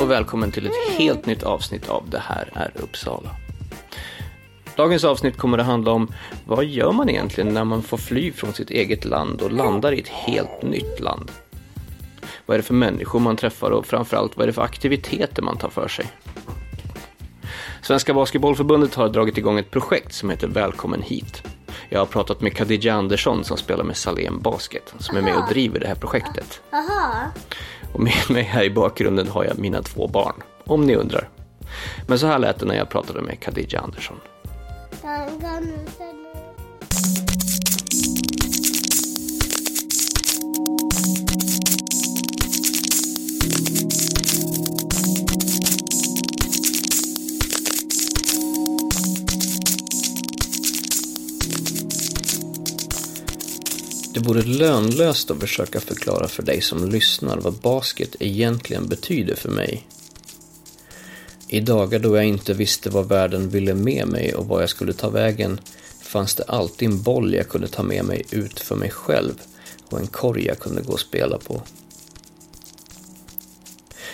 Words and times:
Och 0.00 0.10
välkommen 0.10 0.52
till 0.52 0.66
ett 0.66 0.98
helt 0.98 1.26
nytt 1.26 1.42
avsnitt 1.42 1.88
av 1.88 2.10
Det 2.10 2.18
här 2.18 2.50
är 2.54 2.72
Uppsala. 2.74 3.30
Dagens 4.76 5.04
avsnitt 5.04 5.36
kommer 5.36 5.58
att 5.58 5.66
handla 5.66 5.92
om 5.92 6.12
vad 6.46 6.64
gör 6.64 6.92
man 6.92 7.10
egentligen 7.10 7.54
när 7.54 7.64
man 7.64 7.82
får 7.82 7.96
fly 7.96 8.32
från 8.32 8.52
sitt 8.52 8.70
eget 8.70 9.04
land 9.04 9.42
och 9.42 9.52
landar 9.52 9.92
i 9.92 10.00
ett 10.00 10.08
helt 10.08 10.62
nytt 10.62 11.00
land? 11.00 11.30
Vad 12.46 12.54
är 12.54 12.58
det 12.58 12.64
för 12.66 12.74
människor 12.74 13.20
man 13.20 13.36
träffar 13.36 13.70
och 13.70 13.86
framförallt 13.86 14.36
vad 14.36 14.42
är 14.42 14.46
det 14.46 14.52
för 14.52 14.62
aktiviteter 14.62 15.42
man 15.42 15.56
tar 15.56 15.68
för 15.68 15.88
sig? 15.88 16.06
Svenska 17.82 18.14
Basketbollförbundet 18.14 18.94
har 18.94 19.08
dragit 19.08 19.38
igång 19.38 19.58
ett 19.58 19.70
projekt 19.70 20.14
som 20.14 20.30
heter 20.30 20.46
Välkommen 20.46 21.02
hit. 21.02 21.42
Jag 21.88 21.98
har 21.98 22.06
pratat 22.06 22.40
med 22.40 22.56
Khadija 22.56 22.94
Andersson 22.94 23.44
som 23.44 23.56
spelar 23.56 23.84
med 23.84 23.96
Salem 23.96 24.40
Basket 24.40 24.94
som 24.98 25.16
är 25.16 25.22
med 25.22 25.36
och 25.36 25.48
driver 25.48 25.80
det 25.80 25.86
här 25.86 25.94
projektet. 25.94 26.62
Aha. 26.72 27.30
Och 27.92 28.00
med 28.00 28.30
mig 28.30 28.42
här 28.42 28.62
i 28.64 28.70
bakgrunden 28.70 29.28
har 29.28 29.44
jag 29.44 29.58
mina 29.58 29.82
två 29.82 30.08
barn, 30.08 30.42
om 30.64 30.86
ni 30.86 30.94
undrar. 30.96 31.28
Men 32.06 32.18
så 32.18 32.26
här 32.26 32.38
lät 32.38 32.58
det 32.58 32.66
när 32.66 32.76
jag 32.76 32.88
pratade 32.88 33.20
med 33.20 33.40
Khadija 33.40 33.80
Andersson. 33.80 34.16
Det 54.18 54.28
vore 54.28 54.42
lönlöst 54.42 55.30
att 55.30 55.40
försöka 55.40 55.80
förklara 55.80 56.28
för 56.28 56.42
dig 56.42 56.60
som 56.60 56.90
lyssnar 56.90 57.36
vad 57.36 57.54
basket 57.54 58.16
egentligen 58.20 58.88
betyder 58.88 59.34
för 59.34 59.50
mig. 59.50 59.86
I 61.48 61.60
dagar 61.60 61.98
då 61.98 62.16
jag 62.16 62.24
inte 62.24 62.54
visste 62.54 62.90
vad 62.90 63.08
världen 63.08 63.48
ville 63.48 63.74
med 63.74 64.08
mig 64.08 64.34
och 64.34 64.46
vad 64.46 64.62
jag 64.62 64.70
skulle 64.70 64.92
ta 64.92 65.10
vägen 65.10 65.60
fanns 66.00 66.34
det 66.34 66.42
alltid 66.42 66.88
en 66.88 67.02
boll 67.02 67.34
jag 67.34 67.48
kunde 67.48 67.68
ta 67.68 67.82
med 67.82 68.04
mig 68.04 68.24
ut 68.30 68.60
för 68.60 68.76
mig 68.76 68.90
själv 68.90 69.34
och 69.90 70.00
en 70.00 70.06
korg 70.06 70.46
jag 70.46 70.58
kunde 70.58 70.82
gå 70.82 70.92
och 70.92 71.00
spela 71.00 71.38
på. 71.38 71.62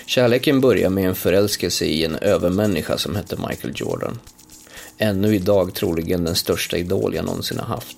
Kärleken 0.06 0.60
började 0.60 0.94
med 0.94 1.08
en 1.08 1.14
förälskelse 1.14 1.84
i 1.84 2.04
en 2.04 2.14
övermänniska 2.14 2.98
som 2.98 3.16
hette 3.16 3.36
Michael 3.48 3.74
Jordan. 3.76 4.18
Ännu 4.98 5.34
idag 5.34 5.74
troligen 5.74 6.24
den 6.24 6.36
största 6.36 6.76
idol 6.76 7.14
jag 7.14 7.24
någonsin 7.24 7.58
har 7.58 7.66
haft. 7.66 7.96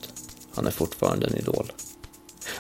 Han 0.55 0.67
är 0.67 0.71
fortfarande 0.71 1.27
en 1.27 1.37
idol. 1.37 1.73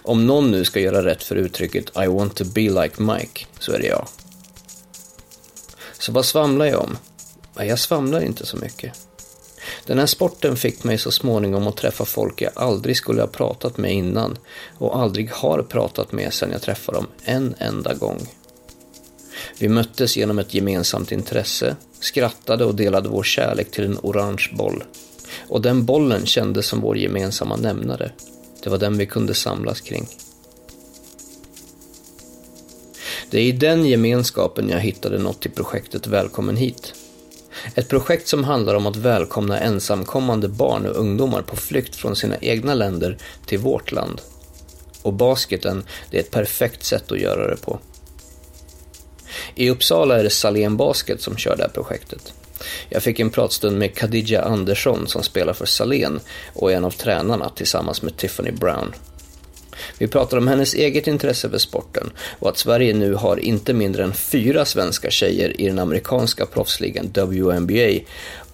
Om 0.06 0.26
någon 0.26 0.50
nu 0.50 0.64
ska 0.64 0.80
göra 0.80 1.04
rätt 1.04 1.22
för 1.22 1.36
uttrycket 1.36 1.84
I 2.04 2.06
want 2.06 2.36
to 2.36 2.44
be 2.44 2.60
like 2.60 3.02
Mike, 3.02 3.46
så 3.58 3.72
är 3.72 3.78
det 3.78 3.86
jag. 3.86 4.08
Så 5.98 6.12
vad 6.12 6.24
svamlar 6.24 6.66
jag 6.66 6.82
om? 6.82 6.98
Jag 7.54 7.78
svamlar 7.78 8.20
inte 8.20 8.46
så 8.46 8.56
mycket. 8.56 8.92
Den 9.86 9.98
här 9.98 10.06
sporten 10.06 10.56
fick 10.56 10.84
mig 10.84 10.98
så 10.98 11.10
småningom 11.10 11.66
att 11.66 11.76
träffa 11.76 12.04
folk 12.04 12.42
jag 12.42 12.52
aldrig 12.54 12.96
skulle 12.96 13.20
ha 13.20 13.28
pratat 13.28 13.76
med 13.76 13.92
innan 13.92 14.38
och 14.78 14.98
aldrig 14.98 15.30
har 15.30 15.62
pratat 15.62 16.12
med 16.12 16.34
sedan 16.34 16.50
jag 16.52 16.62
träffade 16.62 16.98
dem 16.98 17.06
en 17.24 17.54
enda 17.58 17.94
gång. 17.94 18.26
Vi 19.58 19.68
möttes 19.68 20.16
genom 20.16 20.38
ett 20.38 20.54
gemensamt 20.54 21.12
intresse, 21.12 21.76
skrattade 22.00 22.64
och 22.64 22.74
delade 22.74 23.08
vår 23.08 23.22
kärlek 23.22 23.70
till 23.70 23.84
en 23.84 23.98
orange 24.02 24.50
boll. 24.52 24.84
Och 25.48 25.62
den 25.62 25.84
bollen 25.84 26.26
kändes 26.26 26.66
som 26.66 26.80
vår 26.80 26.98
gemensamma 26.98 27.56
nämnare. 27.56 28.12
Det 28.66 28.70
var 28.70 28.78
den 28.78 28.98
vi 28.98 29.06
kunde 29.06 29.34
samlas 29.34 29.80
kring. 29.80 30.08
Det 33.30 33.38
är 33.38 33.42
i 33.42 33.52
den 33.52 33.86
gemenskapen 33.86 34.68
jag 34.68 34.80
hittade 34.80 35.18
något 35.18 35.40
till 35.40 35.50
projektet 35.50 36.06
Välkommen 36.06 36.56
hit. 36.56 36.94
Ett 37.74 37.88
projekt 37.88 38.28
som 38.28 38.44
handlar 38.44 38.74
om 38.74 38.86
att 38.86 38.96
välkomna 38.96 39.60
ensamkommande 39.60 40.48
barn 40.48 40.86
och 40.86 40.96
ungdomar 40.96 41.42
på 41.42 41.56
flykt 41.56 41.96
från 41.96 42.16
sina 42.16 42.36
egna 42.36 42.74
länder 42.74 43.18
till 43.46 43.58
vårt 43.58 43.92
land. 43.92 44.20
Och 45.02 45.12
basketen, 45.12 45.84
det 46.10 46.16
är 46.16 46.20
ett 46.20 46.30
perfekt 46.30 46.84
sätt 46.84 47.12
att 47.12 47.20
göra 47.20 47.50
det 47.50 47.56
på. 47.56 47.78
I 49.54 49.70
Uppsala 49.70 50.18
är 50.18 50.24
det 50.24 50.30
Salén 50.30 50.76
Basket 50.76 51.22
som 51.22 51.36
kör 51.36 51.56
det 51.56 51.62
här 51.62 51.70
projektet. 51.70 52.32
Jag 52.88 53.02
fick 53.02 53.20
en 53.20 53.30
pratstund 53.30 53.78
med 53.78 53.94
Khadija 53.94 54.42
Andersson 54.42 55.06
som 55.06 55.22
spelar 55.22 55.52
för 55.52 55.66
Salén 55.66 56.20
och 56.52 56.72
är 56.72 56.76
en 56.76 56.84
av 56.84 56.90
tränarna 56.90 57.48
tillsammans 57.48 58.02
med 58.02 58.16
Tiffany 58.16 58.50
Brown. 58.50 58.94
Vi 59.98 60.08
pratar 60.08 60.36
om 60.36 60.48
hennes 60.48 60.74
eget 60.74 61.06
intresse 61.06 61.50
för 61.50 61.58
sporten 61.58 62.10
och 62.38 62.48
att 62.48 62.58
Sverige 62.58 62.94
nu 62.94 63.14
har 63.14 63.36
inte 63.36 63.72
mindre 63.72 64.04
än 64.04 64.14
fyra 64.14 64.64
svenska 64.64 65.10
tjejer 65.10 65.60
i 65.60 65.66
den 65.66 65.78
amerikanska 65.78 66.46
proffsligan 66.46 67.06
WNBA 67.14 68.00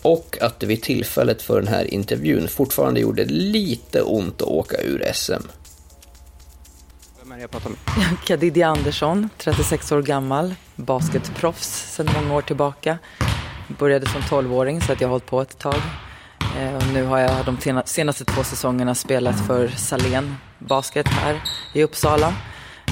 och 0.03 0.39
att 0.41 0.61
det 0.61 0.67
vid 0.67 0.83
tillfället 0.83 1.43
för 1.43 1.61
den 1.61 1.69
här 1.69 1.95
intervjun 1.95 2.49
fortfarande 2.49 3.01
gjorde 3.01 3.25
lite 3.25 4.03
ont 4.03 4.43
att 4.43 4.49
åka 4.49 4.77
ur 4.83 5.11
SM. 5.15 5.33
Vem 7.23 7.33
är 7.33 7.37
det 7.37 7.41
jag 7.41 7.51
pratar 7.51 7.71
med? 7.71 7.79
Khadija 8.25 8.69
Andersson, 8.69 9.29
36 9.39 9.93
år 9.93 10.03
gammal, 10.03 10.55
basketproffs 10.77 11.95
sedan 11.97 12.15
många 12.15 12.35
år 12.35 12.43
tillbaka. 12.43 12.99
Började 13.69 14.07
som 14.09 14.21
12-åring 14.21 14.81
så 14.81 14.93
att 14.93 15.01
jag 15.01 15.09
har 15.09 15.11
hållit 15.13 15.27
på 15.27 15.41
ett 15.41 15.59
tag. 15.59 15.81
Eh, 16.59 16.75
och 16.77 16.87
nu 16.93 17.05
har 17.05 17.19
jag 17.19 17.45
de 17.45 17.83
senaste 17.85 18.25
två 18.25 18.45
säsongerna 18.45 18.95
spelat 18.95 19.47
för 19.47 19.69
Salén 19.69 20.37
Basket 20.59 21.09
här 21.09 21.43
i 21.73 21.83
Uppsala. 21.83 22.35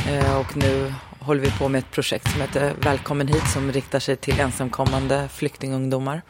Eh, 0.09 0.37
Och 0.41 0.57
nu 0.57 0.95
håller 1.19 1.41
vi 1.41 1.51
på 1.51 1.69
med 1.69 1.79
ett 1.79 1.91
projekt 1.91 2.31
som 2.33 2.41
heter 2.41 2.73
Välkommen 2.81 3.29
hit 3.29 3.49
som 3.53 3.73
riktar 3.73 3.99
sig 3.99 4.17
till 4.17 4.41
ensamkommande 4.41 5.29
flyktingungdomar. 5.33 6.23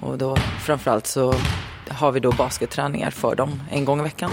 Och 0.00 0.18
då 0.18 0.36
framförallt 0.36 1.06
så 1.06 1.34
har 1.88 2.12
vi 2.12 2.20
då 2.20 2.32
basketträningar 2.32 3.10
för 3.10 3.34
dem 3.34 3.62
en 3.70 3.84
gång 3.84 4.00
i 4.00 4.02
veckan. 4.02 4.30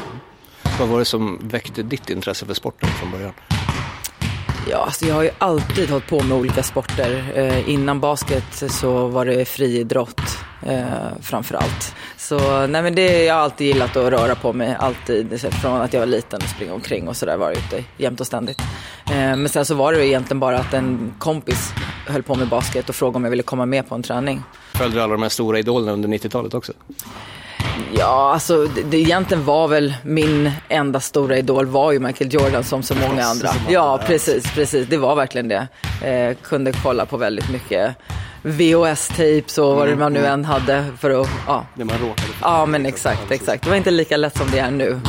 Vad 0.79 0.87
var 0.87 0.99
det 0.99 1.05
som 1.05 1.39
väckte 1.43 1.83
ditt 1.83 2.09
intresse 2.09 2.45
för 2.45 2.53
sporten 2.53 2.89
från 2.89 3.11
början? 3.11 3.33
Ja, 4.69 4.77
alltså 4.77 5.05
jag 5.05 5.15
har 5.15 5.23
ju 5.23 5.29
alltid 5.37 5.89
hållit 5.89 6.07
på 6.07 6.23
med 6.23 6.37
olika 6.37 6.63
sporter. 6.63 7.31
Eh, 7.35 7.69
innan 7.69 7.99
basket 7.99 8.71
så 8.71 9.07
var 9.07 9.25
det 9.25 9.45
friidrott 9.45 10.21
eh, 10.65 10.85
framför 11.21 11.55
allt. 11.55 11.95
Så 12.17 12.67
nej 12.67 12.81
men 12.81 12.95
det, 12.95 13.23
jag 13.23 13.35
har 13.35 13.41
alltid 13.41 13.67
gillat 13.67 13.95
att 13.97 14.11
röra 14.11 14.35
på 14.35 14.53
mig, 14.53 14.75
alltid. 14.79 15.41
Från 15.61 15.81
att 15.81 15.93
jag 15.93 15.99
var 15.99 16.07
liten 16.07 16.41
och 16.41 16.49
springa 16.49 16.73
omkring 16.73 17.07
och 17.07 17.17
sådär 17.17 17.37
var 17.37 17.47
jag 17.47 17.57
ute 17.57 17.83
jämt 17.97 18.19
och 18.19 18.27
ständigt. 18.27 18.61
Eh, 19.05 19.15
men 19.15 19.49
sen 19.49 19.65
så 19.65 19.75
var 19.75 19.93
det 19.93 20.07
egentligen 20.07 20.39
bara 20.39 20.59
att 20.59 20.73
en 20.73 21.13
kompis 21.19 21.73
höll 22.07 22.23
på 22.23 22.35
med 22.35 22.47
basket 22.49 22.89
och 22.89 22.95
frågade 22.95 23.15
om 23.15 23.23
jag 23.23 23.31
ville 23.31 23.43
komma 23.43 23.65
med 23.65 23.89
på 23.89 23.95
en 23.95 24.03
träning. 24.03 24.43
Följde 24.73 24.97
du 24.97 25.03
alla 25.03 25.13
de 25.13 25.21
här 25.21 25.29
stora 25.29 25.59
idolerna 25.59 25.91
under 25.91 26.09
90-talet 26.09 26.53
också? 26.53 26.73
Ja, 28.07 28.33
alltså 28.33 28.65
det, 28.65 28.83
det 28.83 28.97
egentligen 28.97 29.45
var 29.45 29.67
väl 29.67 29.93
min 30.03 30.51
enda 30.69 30.99
stora 30.99 31.37
idol 31.37 31.65
var 31.65 31.91
ju 31.91 31.99
Michael 31.99 32.33
Jordan 32.33 32.63
som 32.63 32.83
så 32.83 32.95
många 32.95 33.23
andra. 33.23 33.49
Ja, 33.69 33.99
precis, 34.05 34.53
precis. 34.53 34.87
Det 34.87 34.97
var 34.97 35.15
verkligen 35.15 35.47
det. 35.47 35.67
Eh, 36.03 36.37
kunde 36.43 36.71
kolla 36.83 37.05
på 37.05 37.17
väldigt 37.17 37.49
mycket 37.49 37.95
VHS-tapes 38.43 39.59
och 39.59 39.75
vad 39.75 39.87
det 39.87 39.95
man 39.95 40.13
nu 40.13 40.25
än 40.25 40.45
hade 40.45 40.85
för 40.99 41.21
att, 41.21 41.29
ja. 41.47 41.65
Det 41.75 41.85
man 41.85 41.97
råkade. 41.97 42.27
Ja, 42.41 42.65
men 42.65 42.85
exakt, 42.85 43.31
exakt. 43.31 43.63
Det 43.63 43.69
var 43.69 43.77
inte 43.77 43.91
lika 43.91 44.17
lätt 44.17 44.37
som 44.37 44.51
det 44.51 44.59
är 44.59 44.71
nu. 44.71 44.99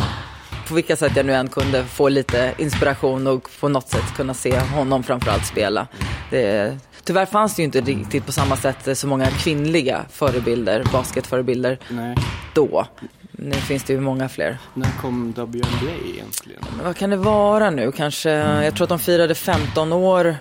På 0.69 0.75
vilka 0.75 0.97
sätt 0.97 1.13
jag 1.17 1.27
nu 1.27 1.35
än 1.35 1.49
kunde 1.49 1.85
få 1.85 2.09
lite 2.09 2.53
inspiration 2.59 3.27
och 3.27 3.49
på 3.61 3.69
något 3.69 3.89
sätt 3.89 4.17
kunna 4.17 4.35
se 4.35 4.59
honom 4.59 5.03
framförallt 5.03 5.47
spela. 5.47 5.87
Det, 6.31 6.77
tyvärr 7.05 7.27
fanns 7.27 7.55
det 7.55 7.63
ju 7.63 7.65
inte 7.65 7.81
riktigt 7.81 8.27
på 8.27 8.33
samma 8.33 8.57
sätt 8.57 8.99
så 8.99 9.07
många 9.07 9.27
kvinnliga 9.27 10.05
förebilder, 10.11 10.85
basketförebilder 10.93 11.79
Nej. 11.89 12.17
då. 12.55 12.87
Nu 13.33 13.53
finns 13.53 13.85
det 13.85 13.93
ju 13.93 14.01
många 14.01 14.29
fler. 14.29 14.59
När 14.75 14.89
kom 15.01 15.33
WNBA 15.33 15.93
egentligen? 16.15 16.63
Men 16.77 16.85
vad 16.85 16.97
kan 16.97 17.11
det 17.11 17.17
vara 17.17 17.71
nu? 17.71 17.93
Kanske, 17.93 18.31
jag 18.65 18.75
tror 18.75 18.85
att 18.85 18.89
de 18.89 18.99
firade 18.99 19.35
15 19.35 19.93
år, 19.93 20.37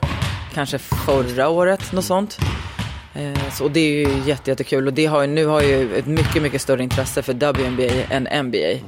kanske 0.53 0.77
förra 0.77 1.49
året, 1.49 1.91
något 1.91 2.05
sånt. 2.05 2.37
Eh, 3.15 3.49
så, 3.53 3.63
och 3.63 3.71
det 3.71 3.79
är 3.79 3.91
ju 4.09 4.21
jätte, 4.25 4.51
jättekul 4.51 4.87
och 4.87 4.93
det 4.93 5.05
har, 5.05 5.21
ju- 5.21 5.27
nu 5.27 5.45
har 5.45 5.61
ju 5.61 5.95
ett 5.97 6.05
mycket, 6.05 6.41
mycket 6.41 6.61
större 6.61 6.83
intresse 6.83 7.21
för 7.21 7.33
WNBA 7.33 8.03
än 8.09 8.45
NBA. 8.47 8.87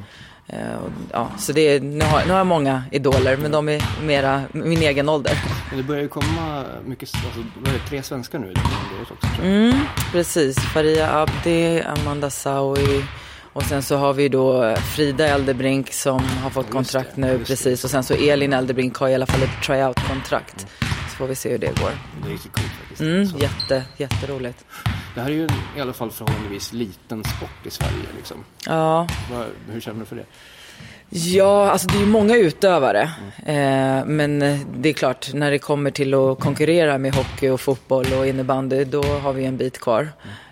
Eh, 0.49 0.75
och, 0.83 0.91
ja, 1.11 1.31
så 1.37 1.53
det 1.53 1.61
är, 1.61 1.79
nu, 1.79 2.05
har, 2.05 2.25
nu 2.25 2.31
har 2.31 2.37
jag 2.37 2.47
många 2.47 2.83
idoler, 2.91 3.37
men 3.37 3.51
de 3.51 3.69
är 3.69 3.83
mera 4.03 4.43
min 4.51 4.81
egen 4.81 5.09
ålder. 5.09 5.33
Men 5.69 5.77
det 5.77 5.83
börjar 5.83 6.01
ju 6.01 6.07
komma 6.07 6.65
mycket, 6.85 7.09
alltså, 7.25 7.43
vad 7.59 7.73
är 7.73 7.77
det, 7.77 7.89
tre 7.89 8.03
svenskar 8.03 8.39
nu 8.39 8.53
också 9.01 9.15
tror 9.15 9.45
jag. 9.45 9.45
Mm, 9.45 9.79
precis. 10.11 10.59
Faria 10.59 11.21
Abdi, 11.21 11.81
Amanda 11.81 12.29
Saui 12.29 13.03
och 13.53 13.63
sen 13.63 13.83
så 13.83 13.97
har 13.97 14.13
vi 14.13 14.29
då 14.29 14.75
Frida 14.75 15.27
Eldebrink 15.27 15.93
som 15.93 16.23
har 16.23 16.49
fått 16.49 16.69
kontrakt 16.69 17.09
det, 17.15 17.21
nu, 17.21 17.37
det. 17.37 17.45
precis. 17.45 17.83
Och 17.83 17.89
sen 17.89 18.03
så 18.03 18.13
Elin 18.13 18.53
Eldebrink 18.53 18.97
har 18.97 19.09
i 19.09 19.15
alla 19.15 19.25
fall 19.25 19.43
ett 19.43 19.63
tryout-kontrakt. 19.65 20.67
Så 20.79 20.88
får 21.19 21.27
vi 21.27 21.35
se 21.35 21.49
hur 21.51 21.57
det 21.57 21.79
går. 21.81 21.91
Det 22.23 22.27
är 22.27 22.31
riktigt 22.31 22.51
coolt 22.53 22.71
faktiskt. 22.79 23.01
Mm, 23.01 23.25
Så, 23.25 23.37
jätte, 23.37 23.83
jätteroligt. 23.97 24.65
det 25.15 25.21
här 25.21 25.29
är 25.29 25.33
ju 25.33 25.47
i 25.77 25.81
alla 25.81 25.93
fall 25.93 26.11
förhållandevis 26.11 26.73
liten 26.73 27.23
sport 27.23 27.65
i 27.65 27.69
Sverige 27.69 28.05
liksom. 28.17 28.37
Ja, 28.65 29.07
Vad, 29.31 29.45
hur 29.71 29.81
känner 29.81 29.99
du 29.99 30.05
för 30.05 30.15
det? 30.15 30.25
Ja, 31.09 31.71
alltså 31.71 31.87
det 31.87 31.95
är 31.97 31.99
ju 31.99 32.05
många 32.05 32.35
utövare. 32.35 33.01
Eh, 33.45 34.05
men 34.05 34.39
det 34.77 34.89
är 34.89 34.93
klart, 34.93 35.33
när 35.33 35.51
det 35.51 35.59
kommer 35.59 35.91
till 35.91 36.13
att 36.13 36.39
konkurrera 36.39 36.97
med 36.97 37.15
hockey 37.15 37.49
och 37.49 37.61
fotboll 37.61 38.05
och 38.19 38.27
innebandy, 38.27 38.83
då 38.83 39.03
har 39.03 39.33
vi 39.33 39.45
en 39.45 39.57
bit 39.57 39.79
kvar. 39.79 40.09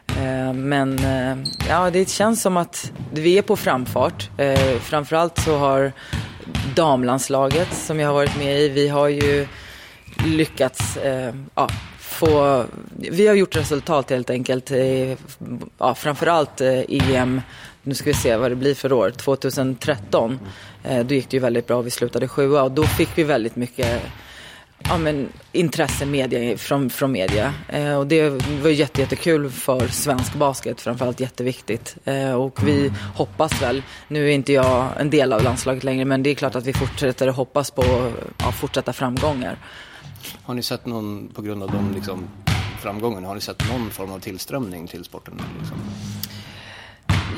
Eh, 0.07 0.53
men 0.53 0.99
eh, 0.99 1.37
ja, 1.69 1.89
det 1.89 2.09
känns 2.09 2.41
som 2.41 2.57
att 2.57 2.91
vi 3.11 3.37
är 3.37 3.41
på 3.41 3.55
framfart. 3.55 4.29
Eh, 4.37 4.79
framförallt 4.79 5.39
så 5.39 5.57
har 5.57 5.91
damlandslaget 6.75 7.73
som 7.73 7.99
jag 7.99 8.07
har 8.07 8.13
varit 8.13 8.37
med 8.37 8.59
i, 8.61 8.69
vi 8.69 8.87
har 8.87 9.07
ju 9.07 9.47
lyckats 10.25 10.97
eh, 10.97 11.33
ja, 11.55 11.69
få, 11.99 12.65
vi 12.95 13.27
har 13.27 13.35
gjort 13.35 13.55
resultat 13.55 14.09
helt 14.09 14.29
enkelt. 14.29 14.71
Eh, 14.71 15.17
ja, 15.77 15.95
framförallt 15.95 16.61
eh, 16.61 16.81
EM, 16.89 17.41
nu 17.83 17.93
ska 17.93 18.05
vi 18.05 18.13
se 18.13 18.35
vad 18.35 18.51
det 18.51 18.55
blir 18.55 18.75
för 18.75 18.93
år, 18.93 19.09
2013. 19.09 20.39
Eh, 20.83 21.05
då 21.05 21.13
gick 21.13 21.29
det 21.29 21.37
ju 21.37 21.41
väldigt 21.41 21.67
bra, 21.67 21.81
vi 21.81 21.91
slutade 21.91 22.27
sjua 22.27 22.63
och 22.63 22.71
då 22.71 22.83
fick 22.83 23.09
vi 23.15 23.23
väldigt 23.23 23.55
mycket 23.55 24.01
ja, 24.83 24.97
men, 24.97 25.29
intresse 25.51 26.05
media, 26.05 26.57
från, 26.57 26.89
från 26.89 27.11
media. 27.11 27.53
Eh, 27.69 27.97
och 27.97 28.07
det 28.07 28.29
var 28.61 28.69
jätte, 28.69 29.01
jättekul 29.01 29.49
för 29.49 29.87
svensk 29.87 30.33
basket, 30.33 30.81
framförallt 30.81 31.19
jätteviktigt. 31.19 31.97
Eh, 32.05 32.33
och 32.33 32.67
vi 32.67 32.91
hoppas 33.15 33.61
väl, 33.61 33.83
nu 34.07 34.29
är 34.29 34.31
inte 34.31 34.53
jag 34.53 34.87
en 34.99 35.09
del 35.09 35.33
av 35.33 35.43
landslaget 35.43 35.83
längre, 35.83 36.05
men 36.05 36.23
det 36.23 36.29
är 36.29 36.35
klart 36.35 36.55
att 36.55 36.65
vi 36.65 36.73
fortsätter 36.73 37.27
att 37.27 37.35
hoppas 37.35 37.71
på 37.71 38.11
ja, 38.37 38.51
fortsatta 38.51 38.93
framgångar. 38.93 39.57
Har 40.43 40.53
ni 40.53 40.63
sett 40.63 40.85
någon, 40.85 41.27
på 41.27 41.41
grund 41.41 41.63
av 41.63 41.71
de 41.71 41.91
liksom, 41.95 42.27
framgångarna, 42.81 43.27
har 43.27 43.35
ni 43.35 43.41
sett 43.41 43.69
någon 43.71 43.89
form 43.89 44.11
av 44.11 44.19
tillströmning 44.19 44.87
till 44.87 45.03
sporten? 45.03 45.41
Liksom? 45.59 45.77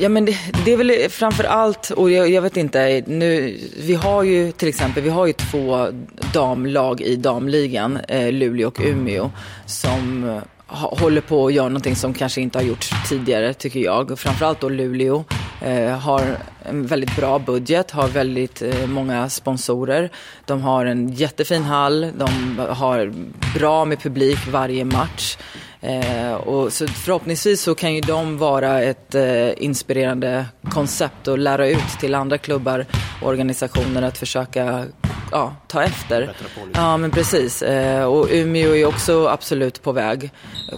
Ja 0.02 0.10
men 0.10 0.26
det, 0.26 0.38
det 0.66 0.74
är 0.74 0.78
väl 0.78 1.10
framför 1.10 1.44
allt, 1.44 1.90
och 1.90 2.12
jag, 2.12 2.30
jag, 2.30 2.42
vet 2.42 2.58
inte, 2.58 3.04
nu, 3.08 3.60
vi 3.78 3.94
har 3.94 4.24
ju 4.24 4.52
till 4.52 4.68
exempel, 4.68 5.04
vi 5.04 5.10
har 5.10 5.28
ju 5.28 5.34
två 5.34 5.88
damlag 6.34 7.02
i 7.02 7.16
damligan, 7.16 7.98
eh, 7.98 8.32
Luleå 8.32 8.68
och 8.68 8.80
Umeå, 8.84 9.32
som 9.66 10.30
eh, 10.30 10.42
ha, 10.68 10.96
håller 10.96 11.22
på 11.22 11.48
att 11.48 11.54
göra 11.54 11.70
någonting 11.70 11.96
som 11.96 12.14
kanske 12.14 12.42
inte 12.42 12.58
har 12.58 12.64
gjorts 12.64 12.92
tidigare 13.10 13.54
tycker 13.54 13.80
jag. 13.80 14.20
Framförallt 14.20 14.62
då 14.62 14.70
Luleå 14.70 15.24
Eh, 15.62 15.98
har 16.00 16.38
en 16.64 16.86
väldigt 16.86 17.16
bra 17.16 17.40
budget, 17.40 17.92
har 17.92 18.08
väldigt 18.08 18.62
eh, 18.62 18.88
många 18.88 19.30
sponsorer. 19.30 20.10
De 20.46 20.62
har 20.62 20.86
en 20.86 21.10
jättefin 21.14 21.64
hall, 21.64 22.12
de 22.18 22.60
har 22.70 23.14
bra 23.60 23.86
med 23.86 24.00
publik 24.00 24.48
varje 24.52 24.86
match. 24.86 25.38
Eh, 25.82 26.34
och 26.34 26.74
så 26.74 26.88
förhoppningsvis 26.88 27.62
så 27.62 27.76
kan 27.76 27.96
ju 27.96 28.02
de 28.02 28.38
vara 28.38 28.82
ett 28.82 29.16
eh, 29.16 29.64
inspirerande 29.64 30.46
koncept 30.70 31.28
och 31.28 31.38
lära 31.38 31.68
ut 31.68 31.90
till 32.00 32.16
andra 32.16 32.38
klubbar 32.38 32.86
och 33.22 33.28
organisationer 33.28 34.02
att 34.02 34.18
försöka 34.18 34.86
ja, 35.32 35.56
ta 35.68 35.84
efter. 35.84 36.36
Ja, 36.74 36.98
men 36.98 37.12
precis. 37.12 37.62
Eh, 37.62 38.06
och 38.06 38.28
Umeå 38.32 38.76
är 38.76 38.86
också 38.86 39.28
absolut 39.28 39.82
på 39.84 39.92
väg. 39.92 40.32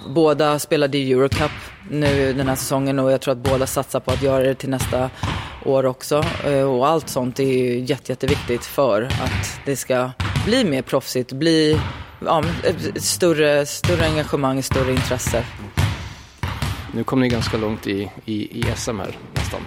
Båda 0.08 0.60
spelade 0.60 0.98
i 0.98 1.12
Eurocup 1.12 1.52
nu 1.90 2.34
den 2.34 2.48
här 2.48 2.56
säsongen 2.56 3.00
och 3.00 3.12
jag 3.12 3.22
tror 3.22 3.32
att 3.32 3.38
båda 3.38 3.68
satsar 3.68 4.00
på 4.00 4.12
att 4.12 4.22
göra 4.22 4.44
det 4.44 4.56
till 4.56 4.70
nästa 4.70 5.10
år 5.66 5.86
också. 5.86 6.24
Eh, 6.46 6.64
och 6.64 6.88
allt 6.88 7.10
sånt 7.10 7.40
är 7.40 7.44
ju 7.44 7.80
jätte, 7.80 8.12
jätteviktigt 8.12 8.66
för 8.66 9.02
att 9.02 9.60
det 9.66 9.76
ska 9.76 10.12
bli 10.46 10.64
mer 10.64 10.82
proffsigt, 10.82 11.32
bli 11.32 11.80
ja, 12.26 12.44
större, 12.96 13.66
större 13.66 14.06
engagemang, 14.06 14.64
större 14.64 14.92
intresse. 14.92 15.44
Nu 16.94 17.04
kom 17.04 17.20
ni 17.20 17.28
ganska 17.28 17.58
långt 17.58 17.88
i, 17.88 18.12
i, 18.26 18.60
i 18.60 18.66
SM 18.76 19.00
här 19.00 19.18
nästan. 19.34 19.62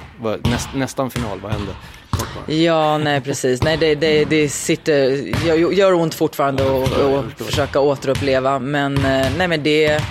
Näst, 0.53 0.69
nästan 0.75 1.11
final, 1.11 1.41
vad 1.41 1.53
hände? 1.53 1.73
Ja, 2.47 2.99
nej 2.99 3.21
precis. 3.21 3.63
Nej, 3.63 3.77
det, 3.77 3.95
det, 3.95 4.25
det 4.25 4.49
sitter, 4.49 5.11
gör 5.73 5.93
ont 5.93 6.15
fortfarande 6.15 6.63
att 6.65 7.47
försöka 7.47 7.81
återuppleva. 7.81 8.59
Men, 8.59 8.97
eh, 8.97 9.27
nej, 9.39 9.49
men 9.49 9.63
det, 9.63 10.03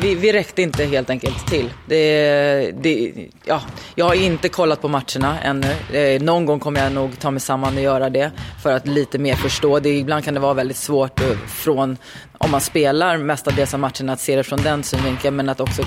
vi, 0.00 0.14
vi 0.14 0.32
räckte 0.32 0.62
inte 0.62 0.84
helt 0.84 1.10
enkelt 1.10 1.46
till. 1.46 1.70
Det, 1.86 2.70
det, 2.82 3.12
ja, 3.44 3.62
jag 3.94 4.06
har 4.06 4.14
inte 4.14 4.48
kollat 4.48 4.82
på 4.82 4.88
matcherna 4.88 5.40
ännu. 5.42 5.98
Eh, 5.98 6.22
någon 6.22 6.46
gång 6.46 6.60
kommer 6.60 6.82
jag 6.82 6.92
nog 6.92 7.18
ta 7.18 7.30
mig 7.30 7.40
samman 7.40 7.76
och 7.76 7.82
göra 7.82 8.10
det 8.10 8.30
för 8.62 8.72
att 8.72 8.86
lite 8.86 9.18
mer 9.18 9.34
förstå. 9.34 9.78
Det, 9.78 9.88
ibland 9.88 10.24
kan 10.24 10.34
det 10.34 10.40
vara 10.40 10.54
väldigt 10.54 10.76
svårt 10.76 11.20
eh, 11.20 11.36
från, 11.46 11.96
om 12.38 12.50
man 12.50 12.60
spelar 12.60 13.16
mestadels 13.16 13.74
av 13.74 13.80
matcherna, 13.80 14.12
att 14.12 14.20
se 14.20 14.36
det 14.36 14.44
från 14.44 14.62
den 14.62 14.82
synvinkeln. 14.82 15.36
Men 15.36 15.48
att 15.48 15.60
också 15.60 15.82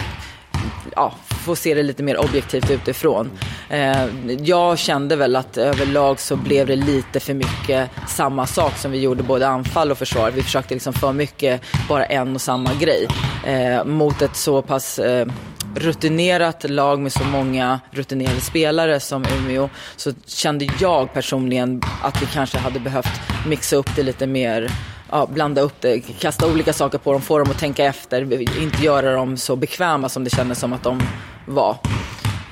ja, 0.96 1.14
få 1.48 1.56
se 1.56 1.74
det 1.74 1.84
lite 1.84 2.04
mer 2.04 2.18
objektivt 2.18 2.72
utifrån. 2.72 3.32
Eh, 3.70 4.06
jag 4.44 4.78
kände 4.78 5.16
väl 5.16 5.36
att 5.36 5.58
överlag 5.58 6.20
så 6.20 6.36
blev 6.36 6.68
det 6.68 6.76
lite 6.76 7.20
för 7.20 7.34
mycket 7.34 7.90
samma 8.08 8.48
sak 8.48 8.78
som 8.78 8.92
vi 8.92 9.00
gjorde 9.00 9.24
både 9.24 9.48
anfall 9.48 9.92
och 9.92 9.98
försvar. 9.98 10.32
Vi 10.32 10.44
försökte 10.44 10.74
liksom 10.74 10.94
för 10.94 11.14
mycket 11.14 11.62
bara 11.90 12.06
en 12.06 12.36
och 12.36 12.42
samma 12.42 12.70
grej 12.74 13.08
eh, 13.46 13.86
mot 13.86 14.22
ett 14.22 14.36
så 14.36 14.62
pass 14.62 15.00
eh, 15.00 15.28
rutinerat 15.76 16.70
lag 16.70 17.00
med 17.00 17.12
så 17.12 17.24
många 17.24 17.80
rutinerade 17.92 18.42
spelare 18.42 19.00
som 19.00 19.26
Umeå 19.38 19.70
så 19.96 20.12
kände 20.26 20.68
jag 20.80 21.14
personligen 21.14 21.82
att 22.02 22.22
vi 22.22 22.26
kanske 22.26 22.58
hade 22.58 22.80
behövt 22.80 23.22
mixa 23.48 23.76
upp 23.76 23.96
det 23.96 24.04
lite 24.04 24.28
mer 24.28 24.72
ja, 25.12 25.26
blanda 25.26 25.62
upp 25.62 25.82
det, 25.82 26.00
kasta 26.00 26.48
olika 26.48 26.74
saker 26.74 26.98
på 26.98 27.12
dem, 27.12 27.22
få 27.22 27.38
dem 27.38 27.52
att 27.52 27.60
tänka 27.60 27.86
efter, 27.86 28.34
inte 28.62 28.84
göra 28.84 29.14
dem 29.14 29.38
så 29.38 29.56
bekväma 29.56 30.10
som 30.10 30.24
det 30.24 30.30
kändes 30.30 30.60
som 30.60 30.74
att 30.74 30.84
de 30.84 31.02
var. 31.46 31.78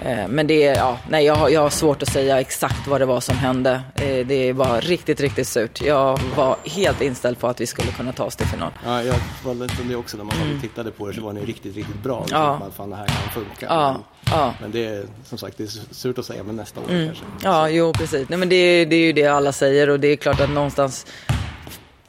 Eh, 0.05 0.27
men 0.27 0.47
det 0.47 0.63
är, 0.63 0.75
ja, 0.75 0.97
nej, 1.09 1.25
jag 1.25 1.35
har, 1.35 1.49
jag 1.49 1.61
har 1.61 1.69
svårt 1.69 2.01
att 2.01 2.09
säga 2.09 2.39
exakt 2.39 2.87
vad 2.87 3.01
det 3.01 3.05
var 3.05 3.19
som 3.19 3.37
hände. 3.37 3.81
Eh, 3.95 4.27
det 4.27 4.53
var 4.53 4.81
riktigt, 4.81 5.21
riktigt 5.21 5.47
surt. 5.47 5.81
Jag 5.81 6.19
var 6.35 6.55
helt 6.63 7.01
inställd 7.01 7.39
på 7.39 7.47
att 7.47 7.61
vi 7.61 7.67
skulle 7.67 7.91
kunna 7.91 8.13
ta 8.13 8.23
oss 8.23 8.35
till 8.35 8.47
final. 8.47 8.71
Ja, 8.85 9.03
jag 9.03 9.15
var 9.43 9.53
lite 9.53 9.83
det 9.83 9.95
också. 9.95 10.17
När 10.17 10.23
man 10.23 10.35
mm. 10.41 10.61
tittade 10.61 10.91
på 10.91 11.09
er 11.09 11.13
så 11.13 11.21
var 11.21 11.33
ni 11.33 11.45
riktigt, 11.45 11.75
riktigt 11.75 12.03
bra. 12.03 12.25
Ja. 12.29 12.59
Man 12.59 12.71
fan, 12.71 12.89
det 12.89 12.95
här 12.95 13.07
kan 13.07 13.31
funka. 13.33 13.65
Ja. 13.69 13.91
Men, 13.91 14.03
ja. 14.33 14.53
men 14.61 14.71
det 14.71 14.85
är 14.85 15.05
som 15.23 15.37
sagt, 15.37 15.57
det 15.57 15.63
är 15.63 15.93
surt 15.93 16.17
att 16.17 16.25
säga, 16.25 16.43
men 16.43 16.55
nästa 16.55 16.79
år 16.79 16.89
mm. 16.89 17.05
kanske. 17.05 17.25
Ja, 17.43 17.69
jo 17.69 17.93
precis. 17.93 18.29
Nej, 18.29 18.39
men 18.39 18.49
det, 18.49 18.85
det 18.85 18.95
är 18.95 19.05
ju 19.05 19.13
det 19.13 19.25
alla 19.25 19.51
säger 19.51 19.89
och 19.89 19.99
det 19.99 20.07
är 20.07 20.15
klart 20.15 20.39
att 20.39 20.49
någonstans 20.49 21.05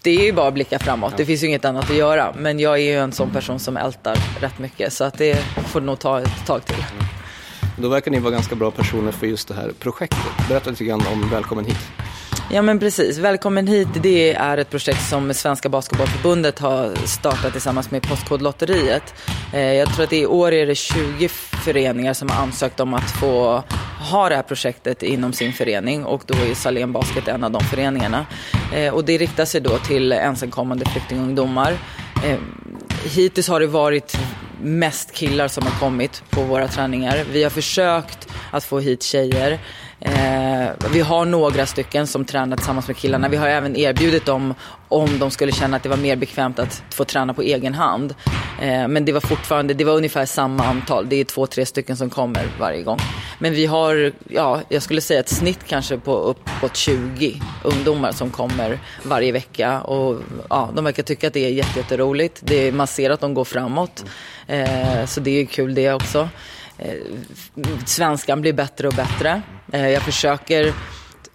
det 0.07 0.21
är 0.21 0.25
ju 0.25 0.33
bara 0.33 0.49
att 0.49 0.55
blicka 0.55 0.79
framåt. 0.79 1.17
Det 1.17 1.27
finns 1.27 1.43
ju 1.43 1.47
inget 1.47 1.65
annat 1.65 1.91
att 1.91 1.97
göra. 1.97 2.35
Men 2.39 2.61
jag 2.61 2.75
är 2.75 2.83
ju 2.83 2.99
en 2.99 3.13
sån 3.13 3.31
person 3.31 3.59
som 3.59 3.77
ältar 3.77 4.19
rätt 4.41 4.59
mycket. 4.59 4.93
Så 4.93 5.05
att 5.05 5.19
det 5.19 5.37
får 5.67 5.81
nog 5.81 5.99
ta 5.99 6.21
ett 6.21 6.47
tag 6.47 6.65
till. 6.65 6.85
Då 7.79 7.89
verkar 7.89 8.11
ni 8.11 8.19
vara 8.19 8.33
ganska 8.33 8.55
bra 8.55 8.71
personer 8.71 9.13
för 9.13 9.27
just 9.27 9.49
det 9.49 9.55
här 9.55 9.73
projektet. 9.79 10.49
Berätta 10.49 10.71
lite 10.71 10.85
grann 10.85 11.03
om 11.13 11.29
Välkommen 11.31 11.65
hit. 11.65 12.06
Ja 12.51 12.63
men 12.63 12.79
precis. 12.79 13.19
Välkommen 13.19 13.67
hit, 13.67 13.89
det 14.03 14.35
är 14.35 14.59
ett 14.59 14.71
projekt 14.71 15.09
som 15.09 15.35
Svenska 15.35 15.69
Basketbollförbundet 15.69 16.59
har 16.59 17.07
startat 17.07 17.53
tillsammans 17.53 17.91
med 17.91 18.03
Postkodlotteriet. 18.03 19.15
Eh, 19.53 19.61
jag 19.61 19.95
tror 19.95 20.05
att 20.05 20.13
i 20.13 20.27
år 20.27 20.53
är 20.53 20.67
det 20.67 20.75
20 20.75 21.29
föreningar 21.65 22.15
som 22.15 22.29
har 22.29 22.43
ansökt 22.43 22.81
om 22.81 22.95
att 22.95 23.11
få 23.11 23.63
ha 24.11 24.29
det 24.29 24.37
här 24.37 24.43
projektet 24.43 25.03
inom 25.03 25.33
sin 25.33 25.53
förening 25.53 26.05
och 26.05 26.23
då 26.27 26.35
är 26.35 26.55
Salén 26.55 26.93
Basket 26.93 27.29
en 27.29 27.45
av 27.45 27.51
de 27.51 27.65
föreningarna. 27.65 28.27
Eh, 28.75 28.95
och 28.95 29.05
det 29.05 29.19
riktar 29.19 29.45
sig 29.45 29.61
då 29.61 29.79
till 29.79 30.13
ensamkommande 30.13 30.85
flyktingungdomar. 30.85 31.79
Eh, 32.25 32.39
hittills 33.05 33.49
har 33.49 33.61
det 33.61 33.67
varit 33.67 34.19
mest 34.63 35.13
killar 35.13 35.49
som 35.49 35.67
har 35.67 35.81
kommit 35.81 36.23
på 36.31 36.43
våra 36.43 36.69
träningar. 36.69 37.25
Vi 37.33 37.43
har 37.43 37.51
försökt 37.51 38.29
att 38.51 38.65
få 38.65 38.81
hit 38.81 39.03
tjejer. 39.03 39.59
Eh, 40.01 40.69
vi 40.93 41.01
har 41.01 41.25
några 41.25 41.67
stycken 41.67 42.07
som 42.07 42.25
tränar 42.25 42.57
tillsammans 42.57 42.89
med 42.89 42.97
killarna. 42.97 43.29
Vi 43.29 43.37
har 43.37 43.49
även 43.49 43.77
erbjudit 43.77 44.27
dem 44.27 44.55
om 44.89 45.19
de 45.19 45.31
skulle 45.31 45.53
känna 45.53 45.77
att 45.77 45.83
det 45.83 45.89
var 45.89 45.97
mer 45.97 46.17
bekvämt 46.17 46.59
att 46.59 46.83
få 46.91 47.05
träna 47.05 47.35
på 47.35 47.43
egen 47.43 47.75
hand. 47.75 48.15
Eh, 48.61 48.89
men 48.89 49.05
det 49.05 49.13
var 49.13 49.21
fortfarande, 49.21 49.75
det 49.75 49.85
var 49.85 49.95
ungefär 49.95 50.27
samma 50.27 50.65
antal. 50.65 51.09
Det 51.09 51.17
är 51.17 51.25
två, 51.25 51.47
tre 51.47 51.67
stycken 51.67 51.97
som 51.97 52.11
kommer 52.11 52.49
varje 52.61 52.83
gång. 52.83 52.99
Men 53.39 53.53
vi 53.53 53.67
har, 53.67 54.13
ja, 54.29 54.61
jag 54.69 54.83
skulle 54.83 55.01
säga 55.01 55.21
ett 55.21 55.29
snitt 55.29 55.65
kanske 55.67 55.99
på 55.99 56.17
uppåt 56.17 56.77
20 56.77 57.41
ungdomar 57.65 58.13
som 58.13 58.31
kommer 58.31 58.79
varje 59.03 59.33
vecka. 59.33 59.81
Och 59.81 60.21
ja, 60.51 60.71
de 60.75 60.85
verkar 60.85 61.03
tycka 61.03 61.27
att 61.27 61.35
det 61.35 61.45
är 61.45 61.51
jätteroligt. 61.51 62.41
Det, 62.43 62.73
man 62.73 62.87
ser 62.87 63.11
att 63.11 63.21
de 63.21 63.35
går 63.35 63.45
framåt. 63.45 64.05
Eh, 64.47 65.05
så 65.07 65.21
det 65.21 65.41
är 65.41 65.47
kul 65.47 65.75
det 65.75 65.93
också. 65.93 66.29
Eh, 66.79 66.95
svenskan 67.87 68.41
blir 68.41 68.53
bättre 68.53 68.89
och 68.89 68.95
bättre. 68.95 69.43
Eh, 69.73 69.89
jag 69.89 70.03
försöker 70.03 70.75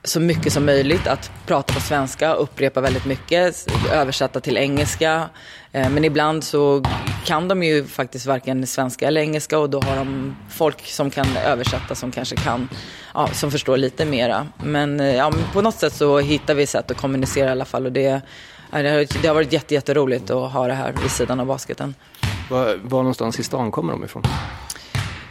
så 0.04 0.20
mycket 0.20 0.54
som 0.54 0.66
möjligt 0.66 1.08
att 1.08 1.32
prata 1.48 1.74
på 1.74 1.80
svenska, 1.80 2.34
upprepa 2.34 2.82
väldigt 2.82 3.06
mycket, 3.06 3.68
översätta 3.94 4.40
till 4.40 4.58
engelska. 4.58 5.30
Eh, 5.72 5.90
men 5.90 6.06
ibland 6.06 6.44
så 6.44 6.84
kan 7.26 7.48
de 7.48 7.64
ju 7.64 7.86
faktiskt 7.86 8.26
varken 8.26 8.68
svenska 8.68 9.08
eller 9.08 9.22
engelska 9.22 9.60
och 9.60 9.70
då 9.70 9.82
har 9.82 9.96
de 9.96 10.36
folk 10.50 10.88
som 10.88 11.10
kan 11.10 11.38
översätta 11.46 11.96
som 11.96 12.12
kanske 12.12 12.36
kan, 12.36 12.70
ja, 13.14 13.28
som 13.28 13.52
förstår 13.52 13.78
lite 13.78 14.06
mera. 14.06 14.48
Men 14.64 15.00
eh, 15.00 15.16
ja, 15.16 15.34
på 15.54 15.62
något 15.62 15.76
sätt 15.76 15.94
så 15.94 16.20
hittar 16.20 16.56
vi 16.56 16.66
sätt 16.66 16.92
att 16.92 16.98
kommunicera 16.98 17.48
i 17.48 17.52
alla 17.52 17.66
fall 17.66 17.86
och 17.86 17.92
det, 17.92 18.22
det 19.22 19.28
har 19.28 19.34
varit 19.34 19.72
jätteroligt 19.72 20.30
att 20.30 20.52
ha 20.52 20.68
det 20.68 20.74
här 20.74 20.94
vid 21.02 21.12
sidan 21.12 21.40
av 21.40 21.46
basketen. 21.46 21.96
Var, 22.50 22.80
var 22.84 23.00
någonstans 23.00 23.40
i 23.40 23.44
stan 23.44 23.72
kommer 23.72 23.94
de 23.94 24.04
ifrån? 24.04 24.24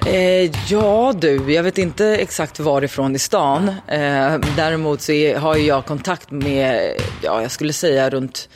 Eh, 0.07 0.51
ja 0.69 1.13
du, 1.17 1.53
jag 1.53 1.63
vet 1.63 1.79
inte 1.79 2.07
exakt 2.07 2.61
varifrån 2.61 3.17
i 3.17 3.19
stan. 3.19 3.69
Eh, 3.69 4.39
däremot 4.57 5.01
så 5.01 5.13
är, 5.13 5.39
har 5.39 5.57
jag 5.57 5.87
kontakt 5.87 6.31
med, 6.31 6.93
ja 7.23 7.43
jag 7.43 7.51
skulle 7.51 7.73
säga 7.73 8.11
runt 8.11 8.49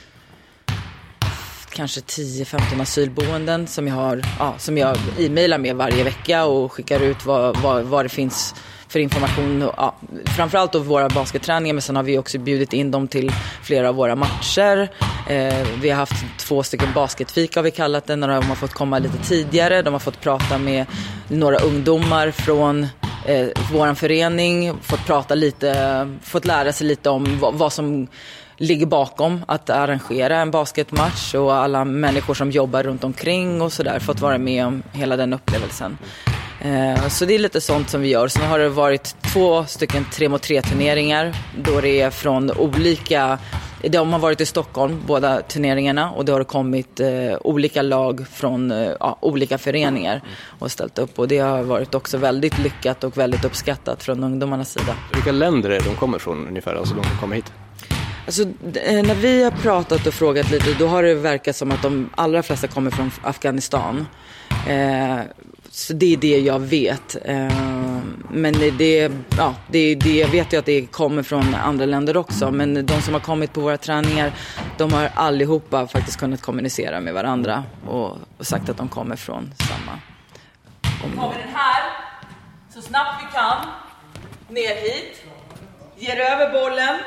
kanske 1.72 2.00
10-15 2.00 2.82
asylboenden 2.82 3.66
som 3.66 3.88
jag, 3.88 3.94
har, 3.94 4.22
ja, 4.38 4.54
som 4.58 4.78
jag 4.78 4.96
e-mailar 5.18 5.58
med 5.58 5.76
varje 5.76 6.04
vecka 6.04 6.44
och 6.44 6.72
skickar 6.72 7.00
ut 7.00 7.26
vad, 7.26 7.56
vad, 7.56 7.84
vad 7.84 8.04
det 8.04 8.08
finns 8.08 8.54
för 8.94 9.00
information. 9.00 9.70
Ja, 9.76 9.94
framförallt 10.36 10.72
då 10.72 10.78
våra 10.78 11.08
basketträningar 11.08 11.74
men 11.74 11.82
sen 11.82 11.96
har 11.96 12.02
vi 12.02 12.18
också 12.18 12.38
bjudit 12.38 12.72
in 12.72 12.90
dem 12.90 13.08
till 13.08 13.32
flera 13.62 13.88
av 13.88 13.94
våra 13.94 14.16
matcher. 14.16 14.88
Eh, 15.28 15.66
vi 15.80 15.90
har 15.90 15.96
haft 15.96 16.24
två 16.38 16.62
stycken 16.62 16.88
basketfika 16.94 17.60
har 17.60 17.64
vi 17.64 17.70
kallat 17.70 18.06
det, 18.06 18.16
när 18.16 18.28
de 18.28 18.46
har 18.46 18.54
fått 18.54 18.72
komma 18.72 18.98
lite 18.98 19.18
tidigare. 19.18 19.82
De 19.82 19.92
har 19.92 20.00
fått 20.00 20.20
prata 20.20 20.58
med 20.58 20.86
några 21.28 21.58
ungdomar 21.58 22.30
från 22.30 22.82
eh, 23.26 23.46
vår 23.72 23.94
förening, 23.94 24.74
fått 24.82 25.06
prata 25.06 25.34
lite, 25.34 26.10
fått 26.22 26.44
lära 26.44 26.72
sig 26.72 26.86
lite 26.86 27.10
om 27.10 27.38
vad, 27.40 27.54
vad 27.54 27.72
som 27.72 28.06
ligger 28.56 28.86
bakom 28.86 29.44
att 29.48 29.70
arrangera 29.70 30.36
en 30.36 30.50
basketmatch 30.50 31.34
och 31.34 31.54
alla 31.54 31.84
människor 31.84 32.34
som 32.34 32.50
jobbar 32.50 32.82
runt 32.82 33.04
omkring 33.04 33.62
och 33.62 33.72
sådär 33.72 33.98
fått 33.98 34.20
vara 34.20 34.38
med 34.38 34.66
om 34.66 34.82
hela 34.92 35.16
den 35.16 35.32
upplevelsen. 35.32 35.98
Eh, 36.64 37.08
så 37.08 37.24
det 37.24 37.34
är 37.34 37.38
lite 37.38 37.60
sånt 37.60 37.90
som 37.90 38.00
vi 38.00 38.08
gör. 38.08 38.28
Sen 38.28 38.42
har 38.42 38.58
det 38.58 38.68
varit 38.68 39.16
två 39.32 39.64
stycken 39.64 40.06
tre 40.12 40.28
mot 40.28 40.42
tre 40.42 40.62
turneringar 40.62 41.36
då 41.58 41.80
det 41.80 42.00
är 42.00 42.10
från 42.10 42.50
olika 42.50 43.38
de 43.88 44.12
har 44.12 44.18
varit 44.18 44.40
i 44.40 44.46
Stockholm, 44.46 45.02
båda 45.06 45.40
turneringarna, 45.40 46.10
och 46.10 46.24
det 46.24 46.32
har 46.32 46.44
kommit 46.44 47.00
eh, 47.00 47.08
olika 47.40 47.82
lag 47.82 48.26
från 48.32 48.70
eh, 48.70 48.90
ja, 49.00 49.18
olika 49.20 49.58
föreningar 49.58 50.22
och 50.58 50.70
ställt 50.70 50.98
upp. 50.98 51.18
Och 51.18 51.28
det 51.28 51.38
har 51.38 51.62
varit 51.62 51.94
också 51.94 52.18
väldigt 52.18 52.58
lyckat 52.58 53.04
och 53.04 53.18
väldigt 53.18 53.44
uppskattat 53.44 54.02
från 54.02 54.24
ungdomarnas 54.24 54.72
sida. 54.72 54.96
Vilka 55.14 55.32
länder 55.32 55.70
är 55.70 55.78
det 55.78 55.84
de 55.84 55.96
kommer 55.96 56.18
från 56.18 56.48
ungefär, 56.48 56.74
alltså 56.74 56.94
de 56.94 57.04
som 57.04 57.18
kommer 57.18 57.36
hit? 57.36 57.52
Alltså, 58.26 58.42
eh, 58.42 59.02
när 59.02 59.14
vi 59.14 59.44
har 59.44 59.50
pratat 59.50 60.06
och 60.06 60.14
frågat 60.14 60.50
lite, 60.50 60.74
då 60.78 60.86
har 60.86 61.02
det 61.02 61.14
verkat 61.14 61.56
som 61.56 61.70
att 61.70 61.82
de 61.82 62.10
allra 62.14 62.42
flesta 62.42 62.66
kommer 62.66 62.90
från 62.90 63.10
Afghanistan. 63.22 64.06
Eh, 64.68 65.18
så 65.74 65.92
det 65.92 66.12
är 66.12 66.16
det 66.16 66.38
jag 66.38 66.58
vet. 66.58 67.16
Eh, 67.24 67.52
men 68.30 68.52
det, 68.78 69.12
ja, 69.38 69.54
det, 69.68 69.94
det, 69.94 70.18
jag 70.18 70.28
vet 70.28 70.52
ju 70.52 70.58
att 70.58 70.66
det 70.66 70.86
kommer 70.86 71.22
från 71.22 71.54
andra 71.54 71.86
länder 71.86 72.16
också. 72.16 72.50
Men 72.50 72.86
de 72.86 73.02
som 73.02 73.14
har 73.14 73.20
kommit 73.20 73.52
på 73.52 73.60
våra 73.60 73.76
träningar, 73.76 74.32
de 74.78 74.92
har 74.92 75.10
allihopa 75.14 75.86
faktiskt 75.86 76.18
kunnat 76.20 76.42
kommunicera 76.42 77.00
med 77.00 77.14
varandra 77.14 77.64
och, 77.86 78.18
och 78.38 78.46
sagt 78.46 78.68
att 78.68 78.76
de 78.76 78.88
kommer 78.88 79.16
från 79.16 79.52
samma 79.58 79.98
område. 81.04 81.16
Kommer 81.16 81.44
den 81.44 81.54
här, 81.54 81.82
så 82.74 82.82
snabbt 82.82 83.22
vi 83.22 83.38
kan, 83.38 83.56
ner 84.48 84.74
hit, 84.74 85.24
ger 85.96 86.16
över 86.16 86.52
bollen, 86.52 86.98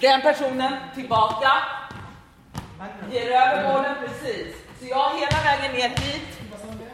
den 0.00 0.20
personen 0.20 0.72
tillbaka, 0.94 1.52
ger 3.12 3.30
över 3.30 3.72
bollen 3.72 3.94
precis. 4.00 4.56
Så 4.80 4.86
jag 4.86 5.10
hela 5.10 5.42
vägen 5.44 5.72
ner 5.72 5.88
hit, 5.88 6.39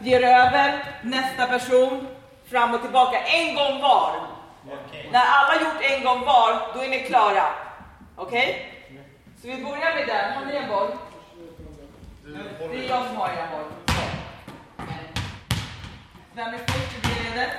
ger 0.06 0.22
över 0.22 0.84
nästa 1.02 1.46
person, 1.46 2.06
fram 2.50 2.74
och 2.74 2.82
tillbaka, 2.82 3.18
en 3.18 3.54
gång 3.54 3.80
var. 3.82 4.10
Okay. 4.66 5.10
När 5.12 5.24
alla 5.26 5.60
gjort 5.60 5.82
en 5.90 6.04
gång 6.04 6.20
var, 6.24 6.74
då 6.74 6.80
är 6.80 6.88
ni 6.88 6.98
klara. 6.98 7.44
Okej? 8.16 8.72
Okay? 8.86 9.00
Så 9.42 9.46
vi 9.46 9.64
börjar 9.64 9.94
med 9.94 10.06
den. 10.06 10.32
Har 10.32 10.44
ni 10.44 10.56
en 10.56 10.68
boll? 10.68 10.88
Det 12.58 12.84
är 12.84 12.88
jag 12.88 13.06
som 13.06 13.16
har 13.16 13.28
en 13.28 13.50
boll. 13.50 13.70
Vem 16.34 16.54
är 16.54 16.58
först 16.58 16.94
i 16.94 17.34
ledet? 17.34 17.50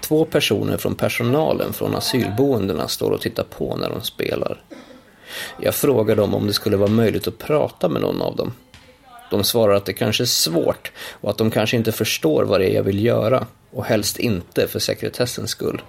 Två 0.00 0.24
personer 0.24 0.76
från 0.76 0.94
personalen 0.94 1.72
från 1.72 1.96
asylboendena 1.96 2.88
står 2.88 3.10
och 3.10 3.20
tittar 3.20 3.44
på 3.44 3.76
när 3.76 3.90
de 3.90 4.00
spelar. 4.02 4.62
Jag 5.60 5.74
frågar 5.74 6.16
dem 6.16 6.34
om 6.34 6.46
det 6.46 6.52
skulle 6.52 6.76
vara 6.76 6.90
möjligt 6.90 7.28
att 7.28 7.38
prata 7.38 7.88
med 7.88 8.02
någon 8.02 8.22
av 8.22 8.36
dem. 8.36 8.52
De 9.30 9.44
svarar 9.44 9.74
att 9.74 9.84
det 9.84 9.92
kanske 9.92 10.24
är 10.24 10.26
svårt 10.26 10.92
och 11.20 11.30
att 11.30 11.38
de 11.38 11.50
kanske 11.50 11.76
inte 11.76 11.92
förstår 11.92 12.44
vad 12.44 12.60
det 12.60 12.70
är 12.70 12.74
jag 12.74 12.82
vill 12.82 13.04
göra 13.04 13.46
och 13.70 13.84
helst 13.84 14.18
inte 14.18 14.68
för 14.68 14.78
sekretessens 14.78 15.50
skull. 15.50 15.82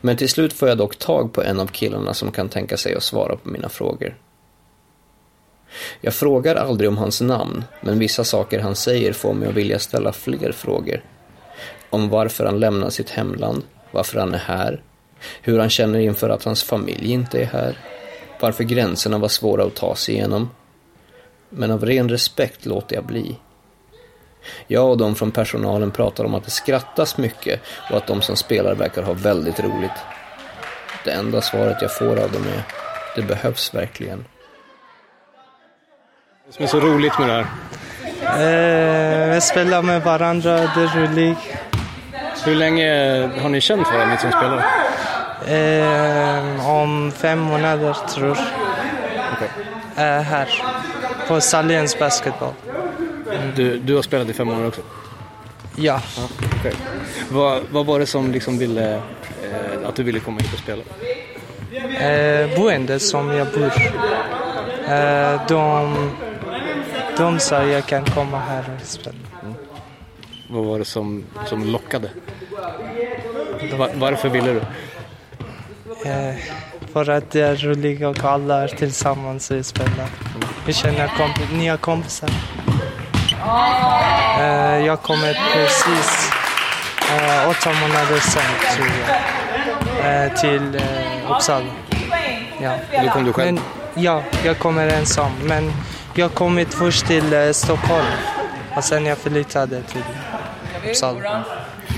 Men 0.00 0.16
till 0.16 0.28
slut 0.28 0.52
får 0.52 0.68
jag 0.68 0.78
dock 0.78 0.96
tag 0.96 1.32
på 1.32 1.42
en 1.42 1.60
av 1.60 1.66
killarna 1.66 2.14
som 2.14 2.32
kan 2.32 2.48
tänka 2.48 2.76
sig 2.76 2.94
att 2.94 3.02
svara 3.02 3.36
på 3.36 3.48
mina 3.48 3.68
frågor. 3.68 4.16
Jag 6.00 6.14
frågar 6.14 6.56
aldrig 6.56 6.88
om 6.88 6.98
hans 6.98 7.20
namn, 7.20 7.64
men 7.80 7.98
vissa 7.98 8.24
saker 8.24 8.58
han 8.58 8.76
säger 8.76 9.12
får 9.12 9.34
mig 9.34 9.48
att 9.48 9.54
vilja 9.54 9.78
ställa 9.78 10.12
fler 10.12 10.52
frågor. 10.52 11.04
Om 11.90 12.08
varför 12.08 12.44
han 12.44 12.60
lämnar 12.60 12.90
sitt 12.90 13.10
hemland, 13.10 13.62
varför 13.90 14.20
han 14.20 14.34
är 14.34 14.38
här, 14.38 14.82
hur 15.42 15.58
han 15.58 15.70
känner 15.70 15.98
inför 15.98 16.28
att 16.28 16.44
hans 16.44 16.62
familj 16.62 17.12
inte 17.12 17.40
är 17.40 17.46
här, 17.46 17.78
varför 18.40 18.64
gränserna 18.64 19.18
var 19.18 19.28
svåra 19.28 19.64
att 19.64 19.74
ta 19.74 19.94
sig 19.94 20.14
igenom 20.14 20.50
men 21.50 21.70
av 21.70 21.86
ren 21.86 22.08
respekt 22.08 22.66
låter 22.66 22.96
jag 22.96 23.04
bli. 23.04 23.38
Jag 24.66 24.90
och 24.90 24.98
de 24.98 25.14
från 25.14 25.30
personalen 25.30 25.90
pratar 25.90 26.24
om 26.24 26.34
att 26.34 26.44
det 26.44 26.50
skrattas 26.50 27.18
mycket 27.18 27.60
och 27.90 27.96
att 27.96 28.06
de 28.06 28.22
som 28.22 28.36
spelar 28.36 28.74
verkar 28.74 29.02
ha 29.02 29.12
väldigt 29.12 29.60
roligt. 29.60 29.90
Det 31.04 31.10
enda 31.10 31.40
svaret 31.40 31.82
jag 31.82 31.92
får 31.92 32.06
av 32.06 32.32
dem 32.32 32.42
är, 32.56 32.62
det 33.16 33.22
behövs 33.22 33.74
verkligen. 33.74 34.24
Vad 36.44 36.54
som 36.54 36.64
är 36.64 36.68
så 36.68 36.80
roligt 36.80 37.18
med 37.18 37.28
det 37.28 37.34
här? 37.34 37.46
Eh, 38.22 39.34
vi 39.34 39.40
spelar 39.40 39.82
med 39.82 40.02
varandra, 40.02 40.52
det 40.56 40.82
är 40.82 41.00
roligt. 41.00 41.38
Hur 42.44 42.54
länge 42.54 42.90
har 43.40 43.48
ni 43.48 43.60
känt 43.60 43.86
varandra, 43.86 44.14
ni 44.14 44.18
som 44.18 44.30
spelar? 44.30 44.64
Eh, 45.46 46.70
om 46.70 47.12
fem 47.12 47.38
månader, 47.38 47.96
tror 48.14 48.26
jag. 48.26 48.36
Okay. 49.32 49.48
Eh, 49.96 50.22
här 50.22 50.48
på 51.28 51.40
Sahlins 51.40 51.98
basketboll. 51.98 52.52
Mm. 53.32 53.52
Du, 53.56 53.78
du 53.78 53.94
har 53.94 54.02
spelat 54.02 54.28
i 54.28 54.32
fem 54.32 54.48
år 54.48 54.66
också? 54.66 54.80
Ja. 55.76 56.00
ja 56.16 56.28
okay. 56.58 56.72
vad, 57.30 57.62
vad 57.70 57.86
var 57.86 57.98
det 57.98 58.06
som 58.06 58.32
liksom 58.32 58.58
ville, 58.58 58.94
eh, 58.94 59.88
att 59.88 59.96
du 59.96 60.02
ville 60.02 60.20
komma 60.20 60.38
hit 60.40 60.52
och 60.52 60.58
spela? 60.58 60.82
Eh, 62.00 62.56
boende 62.56 63.00
som 63.00 63.28
jag 63.28 63.46
bor. 63.46 63.72
Eh, 64.88 65.46
de, 65.48 66.10
de 67.16 67.38
sa 67.38 67.62
jag 67.62 67.86
kan 67.86 68.04
komma 68.04 68.38
här 68.38 68.64
och 68.80 68.86
spela. 68.86 69.16
Mm. 69.42 69.54
Vad 70.50 70.64
var 70.64 70.78
det 70.78 70.84
som, 70.84 71.24
som 71.46 71.64
lockade? 71.64 72.10
Var, 73.78 73.90
varför 73.94 74.28
ville 74.28 74.52
du? 74.52 74.60
Eh, 76.10 76.34
för 76.92 77.10
att 77.10 77.30
det 77.30 77.40
är 77.40 77.56
roligt 77.56 78.02
och 78.02 78.24
alla 78.24 78.62
är 78.62 78.68
tillsammans 78.68 79.50
och 79.50 79.66
spelar. 79.66 80.08
Vi 80.68 80.74
känner 80.74 81.08
komp 81.16 81.52
nya 81.52 81.76
kompisar. 81.76 82.30
Uh, 84.38 84.86
jag 84.86 85.02
kommer 85.02 85.38
precis 85.52 86.30
uh, 87.12 87.50
åtta 87.50 87.72
månader 87.72 88.20
sedan 88.20 88.42
tror 88.74 88.88
jag, 90.02 90.26
uh, 90.26 90.40
till 90.40 90.80
Uppsala. 91.30 91.66
Ja. 92.62 92.74
Då 93.04 93.10
kom 93.10 93.24
du 93.24 93.32
själv? 93.32 93.54
Men, 93.54 93.62
ja, 94.04 94.22
jag 94.44 94.58
kommer 94.58 94.88
ensam. 94.88 95.32
Men 95.42 95.72
jag 96.14 96.34
kom 96.34 96.64
först 96.70 97.06
till 97.06 97.54
Stockholm 97.54 98.06
och 98.76 98.84
sen 98.84 99.06
jag 99.06 99.18
flyttade 99.18 99.82
till 99.82 100.04
Uppsala. 100.88 101.44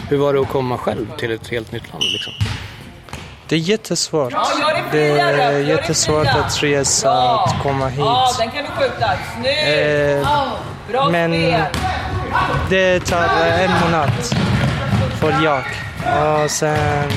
Hur 0.09 0.17
var 0.17 0.35
det 0.35 0.41
att 0.41 0.49
komma 0.49 0.79
själv 0.79 1.17
till 1.19 1.31
ett 1.31 1.49
helt 1.49 1.73
nytt 1.73 1.93
land? 1.93 2.05
Liksom? 2.05 2.50
Det 3.51 3.57
är 3.57 3.61
jättesvårt. 3.61 4.33
Det 4.93 5.21
är 5.21 5.59
jättesvårt 5.59 6.27
att 6.27 6.63
resa, 6.63 7.11
att 7.11 7.63
komma 7.63 7.89
hit. 7.89 7.99
Ja, 7.99 8.33
den 8.39 8.51
kan 8.51 8.65
du 8.65 8.71
skjuta. 8.71 9.13
Eh, 9.71 11.11
men 11.11 11.31
det 12.71 13.01
tar 13.01 13.25
en 13.45 13.71
månad 13.85 14.11
för 15.21 15.45
jag. 15.45 15.63
Och 16.45 16.51
sen, 16.51 17.09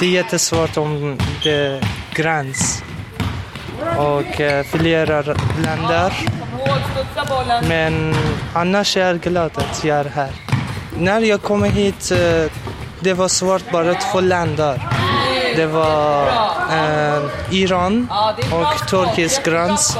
det 0.00 0.06
är 0.06 0.10
jättesvårt 0.10 0.76
om 0.76 1.18
det 1.42 1.50
är 1.50 1.84
gräns 2.14 2.82
och 3.98 4.40
eh, 4.40 4.64
flera 4.64 5.22
länder. 5.64 6.12
Men 7.68 8.14
annars 8.54 8.96
är 8.96 9.06
jag 9.06 9.20
glad 9.20 9.50
att 9.54 9.84
jag 9.84 9.98
är 9.98 10.04
här. 10.04 10.30
När 10.98 11.20
jag 11.20 11.42
kommer 11.42 11.68
hit, 11.68 12.10
eh, 12.10 12.52
det 13.00 13.14
var 13.14 13.28
svårt 13.28 13.70
bara 13.72 13.94
få 13.94 14.20
länder. 14.20 15.05
Det 15.56 15.66
var 15.66 16.26
eh, 16.70 17.22
Iran 17.50 18.08
och 18.52 18.88
turkisk 18.88 19.44
gräns 19.44 19.96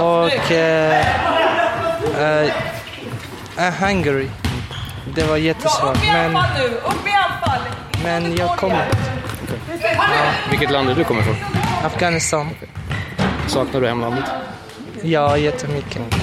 och 0.00 0.52
eh, 0.52 1.06
eh, 3.56 3.72
Hungary. 3.80 4.28
Det 5.14 5.22
var 5.22 5.36
jättesvårt. 5.36 5.98
Men, 6.12 6.38
men 8.04 8.36
jag 8.36 8.56
kommer. 8.56 8.88
Ja. 9.82 10.32
Vilket 10.50 10.70
land 10.70 10.90
är 10.90 10.94
du 10.94 11.04
kommer 11.04 11.20
ifrån? 11.20 11.36
Afghanistan. 11.84 12.50
Saknar 13.46 13.80
du 13.80 13.88
hemlandet? 13.88 14.24
Ja, 15.02 15.36
jättemycket. 15.36 16.02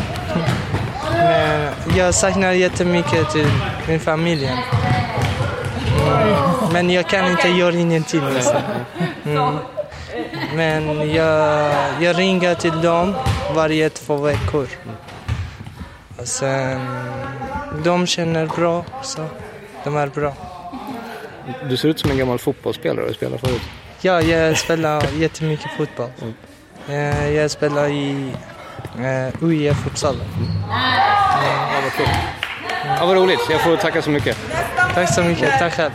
Men 1.14 1.74
jag 1.96 2.14
saknar 2.14 2.52
jättemycket 2.52 3.32
till 3.32 3.48
min 3.88 4.00
familj. 4.00 4.50
Men 6.74 6.90
jag 6.90 7.10
kan 7.10 7.32
inte 7.32 7.48
göra 7.48 7.76
ingenting 7.76 8.22
nästan. 8.34 8.62
Mm. 9.26 9.56
Men 10.56 11.14
jag, 11.14 11.74
jag 12.00 12.20
ringer 12.20 12.56
till 12.56 12.82
dem 12.82 13.16
varje 13.56 13.90
två 13.90 14.18
veckor. 14.18 14.68
Och 16.18 16.28
sen, 16.28 16.80
de 17.84 18.08
känner 18.08 18.46
bra, 18.46 18.86
så 19.04 19.26
de 19.84 19.98
är 19.98 20.08
bra. 20.08 20.34
Du 21.70 21.78
ser 21.78 21.90
ut 21.90 22.00
som 22.00 22.12
en 22.12 22.18
gammal 22.18 22.40
fotbollsspelare. 22.40 23.08
Du 23.08 23.14
spelar 23.14 23.38
förut. 23.38 23.62
Ja, 24.02 24.22
jag 24.22 24.58
spelar 24.58 25.04
jättemycket 25.18 25.72
fotboll. 25.78 26.10
Mm. 26.88 27.34
Jag 27.36 27.52
spelar 27.52 27.88
i 27.88 28.32
uh, 29.00 29.44
UIF 29.44 29.88
Uppsala. 29.88 30.24
Mm. 30.24 30.48
Ja, 30.70 31.82
vad 31.84 31.92
kul. 31.92 32.06
Ja, 33.00 33.06
vad 33.06 33.16
roligt. 33.16 33.40
Jag 33.50 33.62
får 33.62 33.78
tacka 33.78 34.02
så 34.02 34.10
mycket. 34.10 34.38
Tack 34.98 35.14
så 35.14 35.24
mycket. 35.24 35.60
Tack 35.60 35.74
själv. 35.74 35.92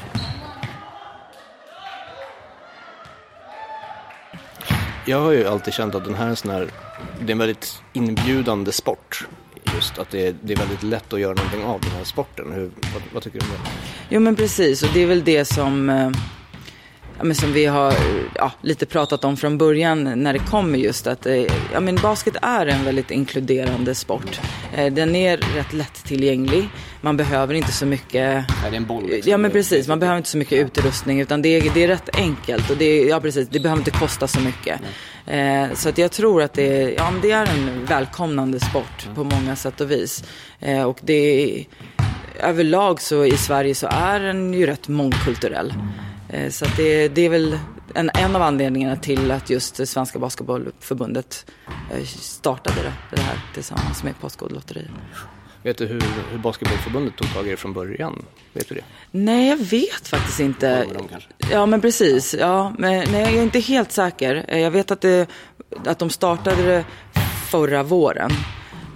Jag 5.07 5.21
har 5.21 5.33
ju 5.33 5.47
alltid 5.47 5.75
känt 5.75 5.95
att 5.95 6.05
den 6.05 6.15
här 6.15 6.25
är 6.25 6.31
en 6.31 6.37
sån 6.37 6.51
här, 6.51 6.69
det 7.21 7.27
är 7.27 7.33
en 7.33 7.39
väldigt 7.39 7.83
inbjudande 7.93 8.73
sport. 8.73 9.27
Just 9.75 9.99
att 9.99 10.11
det 10.11 10.27
är, 10.27 10.35
det 10.43 10.53
är 10.53 10.57
väldigt 10.57 10.83
lätt 10.83 11.13
att 11.13 11.21
göra 11.21 11.35
någonting 11.35 11.65
av 11.65 11.81
den 11.81 11.91
här 11.91 12.05
sporten. 12.05 12.53
Hur, 12.53 12.71
vad, 12.95 13.03
vad 13.13 13.23
tycker 13.23 13.39
du 13.39 13.47
om 13.47 13.53
det? 13.53 13.71
Jo 14.09 14.21
men 14.21 14.37
precis 14.37 14.83
och 14.83 14.89
det 14.95 15.01
är 15.01 15.07
väl 15.07 15.25
det 15.25 15.45
som 15.45 15.91
eh, 15.91 16.11
men 17.23 17.35
som 17.35 17.53
vi 17.53 17.67
har 17.67 17.95
ja, 18.35 18.53
lite 18.61 18.87
pratat 18.87 19.25
om 19.25 19.37
från 19.37 19.59
början 19.59 20.23
när 20.23 20.33
det 20.33 20.39
kommer 20.39 20.79
just 20.79 21.07
att 21.07 21.27
eh, 21.27 21.37
ja, 21.73 21.81
men 21.81 21.97
basket 21.97 22.35
är 22.43 22.67
en 22.67 22.85
väldigt 22.85 23.11
inkluderande 23.11 23.95
sport. 23.95 24.41
Eh, 24.75 24.93
den 24.93 25.17
är 25.17 25.37
rätt 25.37 25.73
lättillgänglig. 25.73 26.69
Man 27.01 27.17
behöver 27.17 27.55
inte 27.55 27.73
så 27.73 27.87
mycket... 27.87 28.45
Nej, 28.63 28.71
det 28.71 28.77
är 28.77 28.77
en 28.77 28.87
boll. 28.87 29.09
Liksom. 29.09 29.31
Ja, 29.31 29.39
men 29.39 29.51
precis. 29.51 29.89
Man 29.89 29.99
behöver 29.99 30.17
inte 30.17 30.29
så 30.29 30.39
mycket 30.39 30.67
utrustning 30.67 31.21
utan 31.21 31.43
det 31.43 31.49
är, 31.49 31.71
det 31.75 31.85
är 31.85 31.89
rätt 31.89 32.17
enkelt 32.17 32.71
och 32.71 32.77
det, 32.77 32.85
är, 32.85 33.09
ja, 33.09 33.21
precis, 33.21 33.49
det 33.49 33.61
behöver 33.61 33.81
inte 33.81 33.91
kosta 33.91 34.29
så 34.29 34.41
mycket. 34.41 34.81
Eh, 35.27 35.75
så 35.75 35.89
att 35.89 35.99
jag 35.99 36.13
tror 36.13 36.43
att 36.43 36.53
det 36.53 36.83
är, 36.83 36.95
ja, 36.97 37.13
det 37.23 37.31
är 37.31 37.47
en 37.47 37.87
välkomnande 37.87 38.61
sport 38.61 39.09
på 39.15 39.25
många 39.25 39.57
sätt 39.57 39.81
och 39.81 39.91
vis. 39.91 40.25
Eh, 40.61 40.83
och 40.83 40.99
det 41.01 41.15
är, 41.15 41.65
överlag 42.41 43.01
så 43.01 43.25
i 43.25 43.37
Sverige 43.37 43.75
så 43.75 43.87
är 43.87 44.21
den 44.21 44.55
ju 44.55 44.67
rätt 44.67 44.89
mångkulturell. 44.89 45.75
Eh, 46.33 46.51
så 46.51 46.65
det, 46.77 47.09
det, 47.09 47.23
är 47.23 47.29
väl 47.29 47.59
en, 47.95 48.11
en 48.15 48.37
av 48.37 48.43
anledningarna 48.43 48.97
till 48.97 49.31
att 49.31 49.51
just 49.51 49.89
Svenska 49.89 50.19
Basketbollförbundet 50.19 51.47
eh, 51.93 52.05
startade 52.05 52.77
det, 52.77 53.17
det 53.17 53.23
här 53.23 53.41
tillsammans 53.55 54.03
med 54.03 54.21
Postkodlotteriet. 54.21 54.91
Vet 55.63 55.79
du 55.79 55.87
hur, 55.87 56.03
hur 56.31 56.39
Basketbollförbundet 56.39 57.17
tog 57.17 57.35
tag 57.35 57.47
i 57.47 57.51
det 57.51 57.57
från 57.57 57.73
början? 57.73 58.25
Vet 58.53 58.69
du 58.69 58.75
det? 58.75 58.85
Nej, 59.11 59.49
jag 59.49 59.57
vet 59.57 60.09
faktiskt 60.09 60.41
inte. 60.41 60.87
Ja, 61.51 61.67
men 61.67 61.81
precis. 61.81 62.35
Ja, 62.35 62.75
men, 62.79 63.11
nej, 63.13 63.23
jag 63.23 63.35
är 63.35 63.43
inte 63.43 63.61
helt 63.61 63.93
säker. 63.93 64.45
Eh, 64.49 64.59
jag 64.59 64.71
vet 64.71 64.91
att, 64.91 65.01
det, 65.01 65.27
att 65.85 65.99
de 65.99 66.11
startade 66.11 66.63
det 66.63 66.85
förra 67.51 67.83
våren. 67.83 68.31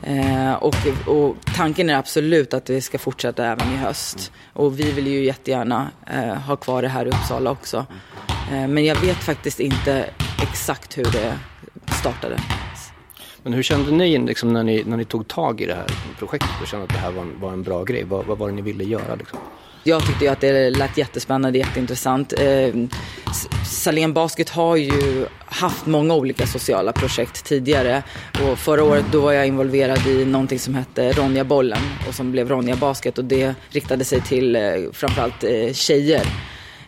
Eh, 0.07 0.55
och, 0.55 0.75
och, 1.07 1.37
tanken 1.57 1.91
är 1.91 1.95
absolut 1.95 2.55
att 2.55 2.71
vi 2.71 2.81
ska 2.81 2.99
fortsätta 2.99 3.47
även 3.47 3.73
i 3.73 3.77
höst. 3.77 4.33
Och 4.53 4.81
vi 4.81 4.93
vill 4.93 5.07
ju 5.07 5.25
jättegärna 5.25 5.91
eh, 6.07 6.35
ha 6.35 6.57
kvar 6.57 6.83
det 6.83 6.89
här 6.89 7.07
i 7.07 7.09
Uppsala 7.09 7.51
också. 7.51 7.87
Eh, 8.53 8.69
men 8.69 8.85
jag 8.85 9.01
vet 9.01 9.17
faktiskt 9.17 9.61
inte 9.61 10.11
exakt 10.43 10.99
hur 10.99 11.05
det 11.05 11.39
startade. 12.01 12.39
Men 13.43 13.53
hur 13.53 13.63
kände 13.63 13.91
ni 13.91 14.19
liksom, 14.19 14.53
när, 14.53 14.63
ni 14.63 14.85
när 14.87 14.97
ni 14.97 15.05
tog 15.05 15.29
tag 15.29 15.61
i 15.61 15.67
det 15.67 15.75
här 15.75 15.87
projektet 16.19 16.51
och 16.63 16.67
kände 16.67 16.85
att 16.85 16.93
det 16.93 16.99
här 16.99 17.13
var 17.13 17.23
en, 17.23 17.41
var 17.41 17.53
en 17.53 17.63
bra 17.63 17.85
grej? 17.85 18.05
Vad, 18.05 18.27
vad 18.27 18.39
var 18.39 18.49
det 18.49 18.55
ni 18.55 18.63
ville 18.63 18.85
göra? 18.85 19.15
Liksom? 19.15 19.39
Jag 19.87 20.07
tyckte 20.07 20.25
ju 20.25 20.31
att 20.31 20.41
det 20.41 20.71
lät 20.71 20.99
jättespännande, 20.99 21.59
jätteintressant. 21.59 22.33
Eh, 22.33 22.75
Salén 23.65 24.13
Basket 24.13 24.51
har 24.51 24.77
ju 24.77 25.27
haft 25.45 25.87
många 25.87 26.15
olika 26.15 26.47
sociala 26.47 26.93
projekt 26.93 27.45
tidigare. 27.45 28.03
Och 28.43 28.59
förra 28.59 28.85
året 28.85 29.05
då 29.13 29.21
var 29.21 29.33
jag 29.33 29.47
involverad 29.47 30.07
i 30.07 30.25
någonting 30.25 30.59
som 30.59 30.75
hette 30.75 31.13
Ronja 31.13 31.45
Bollen 31.45 31.79
och 32.09 32.15
som 32.15 32.33
blev 32.33 32.49
Ronja 32.49 32.77
Basket 32.77 33.19
och 33.19 33.25
det 33.25 33.55
riktade 33.71 34.05
sig 34.05 34.21
till 34.21 34.57
eh, 34.57 34.63
framförallt 34.93 35.45
eh, 35.45 35.73
tjejer. 35.73 36.23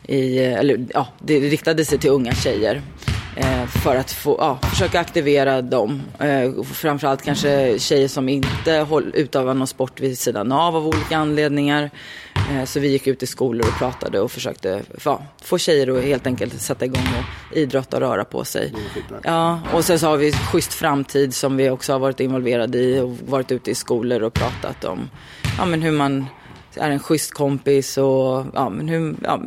I, 0.06 0.38
eh, 0.38 0.58
eller 0.58 0.86
ja, 0.94 1.06
det 1.18 1.40
riktade 1.40 1.84
sig 1.84 1.98
till 1.98 2.10
unga 2.10 2.32
tjejer. 2.32 2.82
Eh, 3.36 3.66
för 3.66 3.96
att 3.96 4.12
få, 4.12 4.36
ja, 4.38 4.58
försöka 4.70 5.00
aktivera 5.00 5.62
dem. 5.62 6.02
Eh, 6.18 6.62
framförallt 6.62 7.22
kanske 7.22 7.78
tjejer 7.78 8.08
som 8.08 8.28
inte 8.28 8.86
utövar 9.14 9.54
någon 9.54 9.66
sport 9.66 10.00
vid 10.00 10.18
sidan 10.18 10.52
av 10.52 10.76
av 10.76 10.86
olika 10.86 11.16
anledningar. 11.16 11.90
Eh, 12.50 12.64
så 12.64 12.80
vi 12.80 12.88
gick 12.88 13.06
ut 13.06 13.22
i 13.22 13.26
skolor 13.26 13.68
och 13.68 13.78
pratade 13.78 14.20
och 14.20 14.32
försökte 14.32 14.82
ja, 15.04 15.22
få 15.42 15.58
tjejer 15.58 15.98
att 15.98 16.04
helt 16.04 16.26
enkelt 16.26 16.60
sätta 16.60 16.84
igång 16.84 17.06
och 17.18 17.56
idrotta 17.56 17.96
och 17.96 18.02
röra 18.02 18.24
på 18.24 18.44
sig. 18.44 18.74
Ja, 19.22 19.60
och 19.72 19.84
sen 19.84 19.98
så 19.98 20.06
har 20.06 20.16
vi 20.16 20.32
Schysst 20.32 20.74
Framtid 20.74 21.34
som 21.34 21.56
vi 21.56 21.70
också 21.70 21.92
har 21.92 21.98
varit 21.98 22.20
involverade 22.20 22.78
i 22.78 23.00
och 23.00 23.16
varit 23.26 23.52
ute 23.52 23.70
i 23.70 23.74
skolor 23.74 24.22
och 24.22 24.34
pratat 24.34 24.84
om 24.84 25.10
ja, 25.58 25.64
men 25.64 25.82
hur 25.82 25.92
man 25.92 26.26
är 26.74 26.90
en 26.90 26.98
schysst 26.98 27.34
kompis 27.34 27.98
och 27.98 28.46
ja, 28.54 28.68
men 28.70 28.88
hur, 28.88 29.14
ja, 29.22 29.40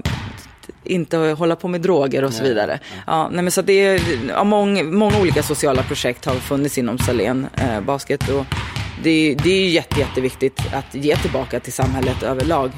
inte 0.83 1.17
hålla 1.17 1.55
på 1.55 1.67
med 1.67 1.81
droger 1.81 2.23
och 2.23 2.33
så 2.33 2.43
vidare. 2.43 2.79
Ja, 3.07 3.29
nej, 3.31 3.43
men 3.43 3.51
så 3.51 3.61
det 3.61 3.73
är, 3.73 4.01
ja, 4.29 4.43
många, 4.43 4.83
många 4.83 5.19
olika 5.19 5.43
sociala 5.43 5.83
projekt 5.83 6.25
har 6.25 6.35
funnits 6.35 6.77
inom 6.77 6.97
Salén 6.97 7.47
eh, 7.57 7.81
Basket. 7.81 8.29
Och 8.29 8.45
det, 9.03 9.35
det 9.35 9.49
är 9.49 9.69
jätte, 9.69 9.99
jätteviktigt 9.99 10.59
att 10.73 10.95
ge 10.95 11.15
tillbaka 11.15 11.59
till 11.59 11.73
samhället 11.73 12.23
överlag. 12.23 12.71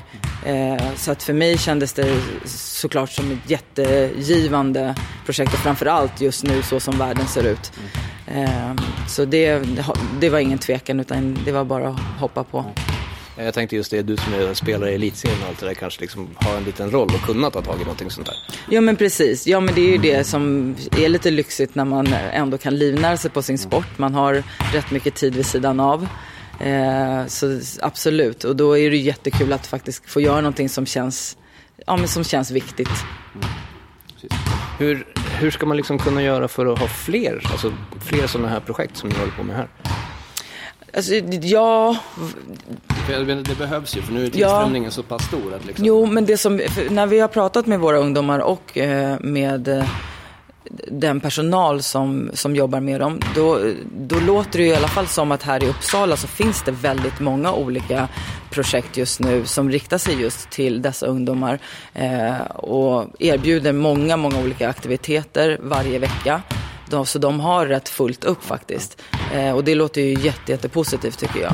Eh, 0.46 0.96
så 0.96 1.12
att 1.12 1.24
för 1.24 1.34
mig 1.34 1.58
kändes 1.58 1.94
det 1.94 2.22
såklart 2.46 3.10
som 3.10 3.32
ett 3.32 3.50
jättegivande 3.50 4.96
projekt 5.26 5.54
och 5.54 5.60
framförallt 5.60 6.22
just 6.22 6.44
nu 6.44 6.62
så 6.62 6.80
som 6.80 6.98
världen 6.98 7.28
ser 7.28 7.44
ut. 7.44 7.72
Eh, 8.28 8.74
så 9.08 9.26
det, 9.26 9.62
det 10.20 10.30
var 10.30 10.40
ingen 10.40 10.60
tvekan 10.60 11.00
utan 11.00 11.38
det 11.46 11.52
var 11.52 11.64
bara 11.64 11.88
att 11.88 12.00
hoppa 12.20 12.44
på. 12.44 12.66
Jag 13.36 13.54
tänkte 13.54 13.76
just 13.76 13.92
det, 13.92 14.02
du 14.02 14.18
som 14.18 14.34
är 14.34 14.54
spelare 14.54 14.92
i 14.92 14.96
elitserien 14.96 15.42
och 15.42 15.48
allt 15.48 15.60
det 15.60 15.66
där 15.66 15.74
kanske 15.74 16.02
liksom 16.02 16.30
har 16.36 16.58
en 16.58 16.64
liten 16.64 16.92
roll 16.92 17.10
och 17.16 17.22
kunna 17.22 17.50
ta 17.50 17.62
tag 17.62 17.76
i 17.76 17.84
någonting 17.84 18.10
sånt 18.10 18.28
där. 18.28 18.36
Ja 18.70 18.82
men 18.82 18.96
precis, 18.96 19.48
ja 19.48 19.60
men 19.60 19.76
det 19.76 19.82
är 19.82 19.92
ju 19.92 19.98
det 19.98 20.24
som 20.24 20.76
är 20.98 21.10
lite 21.10 21.32
lyxigt 21.32 21.76
när 21.76 21.86
man 21.86 22.08
ändå 22.14 22.58
kan 22.58 22.76
livnära 22.76 23.18
sig 23.18 23.32
på 23.32 23.42
sin 23.42 23.58
sport. 23.58 23.98
Man 23.98 24.14
har 24.14 24.44
rätt 24.74 24.92
mycket 24.92 25.16
tid 25.16 25.36
vid 25.36 25.46
sidan 25.46 25.80
av. 25.80 26.08
Eh, 26.60 27.26
så 27.28 27.60
absolut, 27.82 28.44
och 28.44 28.56
då 28.56 28.78
är 28.78 28.90
det 28.90 28.98
jättekul 28.98 29.54
att 29.54 29.68
faktiskt 29.68 30.10
få 30.10 30.22
göra 30.22 30.42
någonting 30.42 30.70
som 30.70 30.86
känns, 30.86 31.38
ja, 31.86 31.98
men 31.98 32.08
som 32.08 32.24
känns 32.24 32.52
viktigt. 32.52 32.90
Mm. 33.36 33.48
Hur, 34.80 35.08
hur 35.40 35.52
ska 35.52 35.66
man 35.66 35.78
liksom 35.78 36.00
kunna 36.00 36.24
göra 36.24 36.48
för 36.48 36.66
att 36.66 36.80
ha 36.80 36.88
fler, 36.88 37.42
alltså 37.52 37.74
fler 38.02 38.28
sådana 38.28 38.50
här 38.50 38.60
projekt 38.60 38.98
som 38.98 39.10
ni 39.10 39.16
håller 39.16 39.32
på 39.32 39.44
med 39.44 39.56
här? 39.56 39.68
Alltså, 40.96 41.14
ja... 41.42 41.98
Det 43.08 43.58
behövs 43.58 43.98
ju, 43.98 44.02
för 44.02 44.14
nu 44.14 44.26
är 44.26 44.30
tillströmningen 44.30 44.84
ja. 44.84 44.92
så 44.92 45.04
pass 45.04 45.26
stor. 45.26 45.54
Att 45.54 45.66
liksom... 45.66 45.86
Jo, 45.86 46.06
men 46.06 46.26
det 46.26 46.38
som, 46.38 46.62
när 46.90 47.08
vi 47.08 47.20
har 47.20 47.28
pratat 47.28 47.66
med 47.66 47.80
våra 47.80 47.98
ungdomar 47.98 48.40
och 48.40 48.78
eh, 48.78 49.18
med 49.20 49.68
eh, 49.68 49.86
den 50.92 51.20
personal 51.20 51.82
som, 51.82 52.32
som 52.34 52.56
jobbar 52.56 52.80
med 52.80 53.00
dem, 53.00 53.20
då, 53.36 53.60
då 53.98 54.20
låter 54.20 54.60
det 54.60 54.66
i 54.66 54.76
alla 54.76 54.88
fall 54.88 55.08
som 55.08 55.32
att 55.32 55.44
här 55.44 55.64
i 55.64 55.68
Uppsala 55.68 56.16
så 56.16 56.28
finns 56.28 56.64
det 56.64 56.72
väldigt 56.72 57.20
många 57.20 57.54
olika 57.54 58.08
projekt 58.50 58.98
just 58.98 59.20
nu 59.20 59.46
som 59.46 59.70
riktar 59.70 59.98
sig 59.98 60.22
just 60.22 60.50
till 60.50 60.82
dessa 60.82 61.06
ungdomar 61.06 61.60
eh, 61.94 62.42
och 62.56 63.08
erbjuder 63.20 63.74
många, 63.74 64.18
många 64.18 64.40
olika 64.40 64.70
aktiviteter 64.70 65.58
varje 65.62 66.00
vecka. 66.00 66.42
De, 66.94 67.06
så 67.06 67.20
de 67.20 67.40
har 67.40 67.66
rätt 67.66 67.90
fullt 67.90 68.24
upp 68.24 68.44
faktiskt. 68.44 69.02
Eh, 69.34 69.52
och 69.52 69.64
det 69.64 69.76
låter 69.76 70.02
ju 70.02 70.14
jätte, 70.14 70.52
jättepositivt 70.52 71.20
tycker 71.20 71.40
jag. 71.40 71.54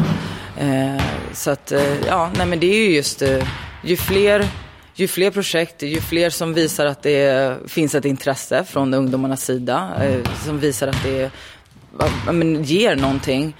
Eh, 0.67 1.01
så 1.33 1.51
att, 1.51 1.71
eh, 1.71 2.07
ja, 2.07 2.29
nej 2.37 2.45
men 2.45 2.59
det 2.59 2.67
är 2.67 2.75
ju 2.75 2.95
just, 2.95 3.21
eh, 3.21 3.47
ju 3.83 3.97
fler 3.97 4.47
ju 4.95 5.07
fler 5.07 5.31
projekt, 5.31 5.83
ju 5.83 6.01
fler 6.01 6.29
som 6.29 6.53
visar 6.53 6.85
att 6.85 7.03
det 7.03 7.57
finns 7.67 7.95
ett 7.95 8.05
intresse 8.05 8.63
från 8.63 8.93
ungdomarnas 8.93 9.45
sida, 9.45 9.91
eh, 10.03 10.31
som 10.45 10.59
visar 10.59 10.87
att 10.87 11.03
det 11.03 11.31
men, 12.31 12.63
ger 12.63 12.95
någonting, 12.95 13.55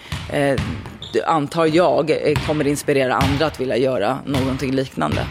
antar 1.26 1.66
jag 1.66 2.36
kommer 2.48 2.68
inspirera 2.68 3.16
andra 3.16 3.46
att 3.46 3.60
vilja 3.60 3.78
göra 3.78 4.20
någonting 4.26 4.72
liknande. 4.72 5.26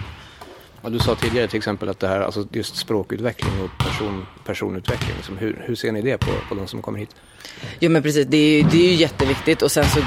Ja, 0.82 0.88
du 0.88 0.98
sa 0.98 1.14
tidigare 1.14 1.48
till 1.48 1.56
exempel 1.56 1.88
att 1.88 2.00
det 2.00 2.08
här, 2.08 2.20
alltså 2.20 2.46
just 2.52 2.76
språkutveckling 2.76 3.62
och 3.62 3.84
person, 3.84 4.26
personutveckling, 4.44 5.16
liksom, 5.16 5.38
hur, 5.38 5.62
hur 5.66 5.74
ser 5.74 5.92
ni 5.92 6.02
det 6.02 6.18
på, 6.18 6.30
på 6.48 6.54
de 6.54 6.66
som 6.66 6.82
kommer 6.82 6.98
hit? 6.98 7.10
Jo 7.80 7.90
men 7.90 8.02
precis, 8.02 8.26
det 8.26 8.36
är, 8.36 8.64
det 8.64 8.76
är 8.86 8.90
ju 8.90 8.94
jätteviktigt 8.94 9.62
och 9.62 9.72
sen 9.72 9.84
så 9.84 10.00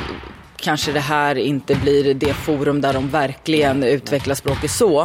kanske 0.61 0.91
det 0.91 0.99
här 0.99 1.37
inte 1.37 1.75
blir 1.75 2.13
det 2.13 2.33
forum 2.33 2.81
där 2.81 2.93
de 2.93 3.09
verkligen 3.09 3.83
utvecklar 3.83 4.35
språket 4.35 4.71
så. 4.71 5.01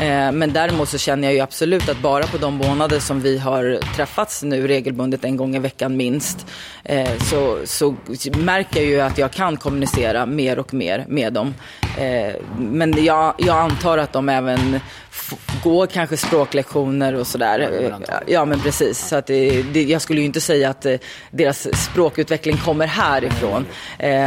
Eh, 0.00 0.32
men 0.32 0.52
däremot 0.52 0.88
så 0.88 0.98
känner 0.98 1.28
jag 1.28 1.34
ju 1.34 1.40
absolut 1.40 1.88
att 1.88 2.02
bara 2.02 2.26
på 2.26 2.38
de 2.38 2.54
månader 2.54 2.98
som 2.98 3.20
vi 3.20 3.38
har 3.38 3.80
träffats 3.96 4.42
nu 4.42 4.66
regelbundet 4.66 5.24
en 5.24 5.36
gång 5.36 5.56
i 5.56 5.58
veckan 5.58 5.96
minst 5.96 6.46
eh, 6.84 7.18
så, 7.18 7.58
så 7.66 7.96
märker 8.38 8.80
jag 8.80 8.90
ju 8.90 9.00
att 9.00 9.18
jag 9.18 9.32
kan 9.32 9.56
kommunicera 9.56 10.26
mer 10.26 10.58
och 10.58 10.74
mer 10.74 11.04
med 11.08 11.32
dem. 11.32 11.54
Eh, 11.98 12.34
men 12.58 13.04
jag, 13.04 13.34
jag 13.38 13.58
antar 13.58 13.98
att 13.98 14.12
de 14.12 14.28
även 14.28 14.80
går 15.62 15.86
kanske 15.86 16.16
språklektioner 16.16 17.14
och 17.14 17.26
sådär. 17.26 17.92
Ja, 18.26 18.44
men 18.44 18.60
precis. 18.60 19.08
Så 19.08 19.16
att 19.16 19.26
det, 19.26 19.62
det, 19.62 19.82
jag 19.82 20.02
skulle 20.02 20.20
ju 20.20 20.26
inte 20.26 20.40
säga 20.40 20.70
att 20.70 20.86
deras 21.30 21.82
språkutveckling 21.84 22.56
kommer 22.56 22.86
härifrån. 22.86 23.66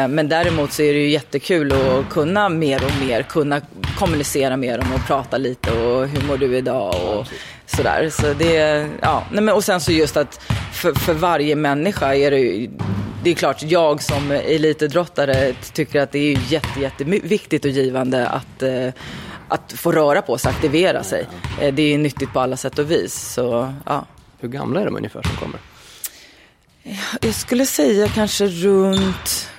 Men 0.10 0.30
däremot 0.30 0.72
så 0.72 0.82
är 0.82 0.93
det 0.93 1.00
ju 1.00 1.10
jättekul 1.10 1.72
att 1.72 2.10
kunna 2.10 2.50
mer 2.50 2.84
och 2.84 3.06
mer, 3.08 3.24
kunna 3.24 3.62
kommunicera 3.98 4.58
med 4.58 4.80
dem 4.80 4.93
och 4.93 5.08
prata 5.08 5.38
lite 5.38 5.72
och 5.72 6.08
hur 6.08 6.28
mår 6.28 6.38
du 6.38 6.58
idag 6.58 6.96
och 7.06 7.28
sådär. 7.65 8.10
Så 8.10 8.34
det, 8.34 8.88
ja, 9.02 9.24
nej 9.32 9.43
men 9.43 9.56
och 9.56 9.63
sen 9.63 9.82
så 9.82 9.91
just 9.91 10.17
att 10.17 10.41
för, 10.74 10.93
för 10.93 11.13
varje 11.13 11.56
människa 11.56 12.15
är 12.15 12.32
det 12.32 12.39
ju, 12.39 12.69
det 13.24 13.30
är 13.30 13.34
klart, 13.34 13.63
jag 13.63 14.02
som 14.02 14.32
elitidrottare 14.32 15.54
tycker 15.74 16.02
att 16.02 16.12
det 16.12 16.19
är 16.19 16.52
jätte, 16.52 16.80
jätteviktigt 16.80 17.65
och 17.65 17.72
givande 17.72 18.28
att, 18.28 18.63
eh, 18.63 18.89
att 19.47 19.73
få 19.73 19.91
röra 19.91 20.21
på 20.21 20.38
sig, 20.38 20.51
aktivera 20.51 21.03
sig. 21.03 21.27
Eh, 21.62 21.73
det 21.73 21.93
är 21.93 21.97
nyttigt 21.97 22.34
på 22.34 22.39
alla 22.39 22.58
sätt 22.58 22.79
och 22.79 22.91
vis. 22.91 23.34
Så, 23.34 23.73
ja. 23.86 24.06
Hur 24.39 24.49
gamla 24.49 24.82
är 24.82 24.86
de 24.86 24.95
ungefär 24.95 25.21
som 25.21 25.36
kommer? 25.36 25.60
Jag 27.21 27.34
skulle 27.34 27.65
säga 27.65 28.08
kanske 28.08 28.47
runt 28.47 29.49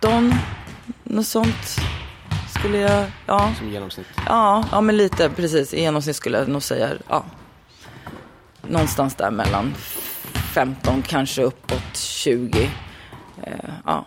17, 0.00 0.34
något 1.04 1.26
sånt 1.26 1.80
skulle 2.58 2.78
jag, 2.78 3.06
ja. 3.26 3.52
Som 3.58 3.68
genomsnitt? 3.68 4.06
Ja, 4.26 4.64
ja 4.72 4.80
men 4.80 4.96
lite 4.96 5.30
precis. 5.30 5.74
I 5.74 5.80
genomsnitt 5.80 6.16
skulle 6.16 6.38
jag 6.38 6.48
nog 6.48 6.62
säga, 6.62 6.90
ja. 7.08 7.24
Någonstans 8.62 9.14
där 9.14 9.30
mellan 9.30 9.74
15, 10.54 11.02
kanske 11.02 11.42
uppåt 11.42 11.96
20. 11.96 12.70
Eh, 13.42 13.52
ja. 13.84 14.06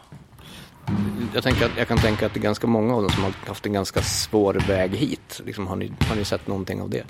Jag, 1.34 1.44
tänker 1.44 1.66
att, 1.66 1.72
jag 1.78 1.88
kan 1.88 1.98
tänka 1.98 2.26
att 2.26 2.34
det 2.34 2.40
är 2.40 2.42
ganska 2.42 2.68
många 2.68 2.96
av 2.96 3.02
dem 3.02 3.12
som 3.12 3.24
har 3.24 3.34
haft 3.48 3.66
en 3.66 3.74
ganska 3.74 4.02
svår 4.02 4.54
väg 4.68 4.96
hit. 4.96 5.42
Liksom, 5.46 5.68
har, 5.68 5.76
ni, 5.76 5.92
har 6.10 6.16
ni 6.16 6.26
sett 6.26 6.48
någonting 6.48 6.82
av 6.82 6.90
det? 6.90 7.04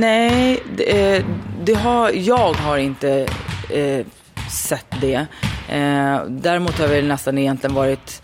Nej, 0.00 0.62
det, 0.76 1.16
eh, 1.16 1.24
det, 1.64 1.74
har, 1.74 2.10
jag 2.10 2.52
har 2.54 2.78
inte 2.78 3.26
eh, 3.70 4.06
sett 4.50 5.00
det. 5.00 5.26
Eh, 5.68 6.24
däremot 6.28 6.78
har 6.78 6.88
vi 6.88 7.02
nästan 7.02 7.38
egentligen 7.38 7.74
varit 7.74 8.22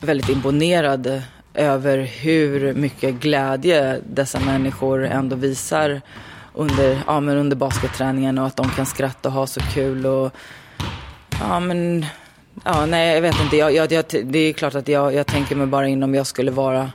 väldigt 0.00 0.28
imponerad 0.28 1.22
över 1.54 1.98
hur 1.98 2.74
mycket 2.74 3.14
glädje 3.14 4.00
dessa 4.06 4.40
människor 4.40 5.04
ändå 5.04 5.36
visar 5.36 6.00
under, 6.54 7.02
ja, 7.06 7.20
men 7.20 7.36
under 7.36 7.56
basketträningen 7.56 8.38
och 8.38 8.46
att 8.46 8.56
de 8.56 8.68
kan 8.68 8.86
skratta 8.86 9.28
och 9.28 9.34
ha 9.34 9.46
så 9.46 9.60
kul. 9.60 10.06
Och, 10.06 10.32
ja, 11.40 11.60
men, 11.60 12.06
ja, 12.64 12.86
nej, 12.86 13.14
jag 13.14 13.22
vet 13.22 13.40
inte. 13.40 13.56
Jag, 13.56 13.74
jag, 13.74 13.92
jag, 13.92 14.04
det 14.24 14.38
är 14.38 14.52
klart 14.52 14.74
att 14.74 14.88
jag, 14.88 15.14
jag 15.14 15.26
tänker 15.26 15.56
mig 15.56 15.66
bara 15.66 15.88
in 15.88 16.02
om 16.02 16.14
jag 16.14 16.26
skulle 16.26 16.50
vara 16.50 16.90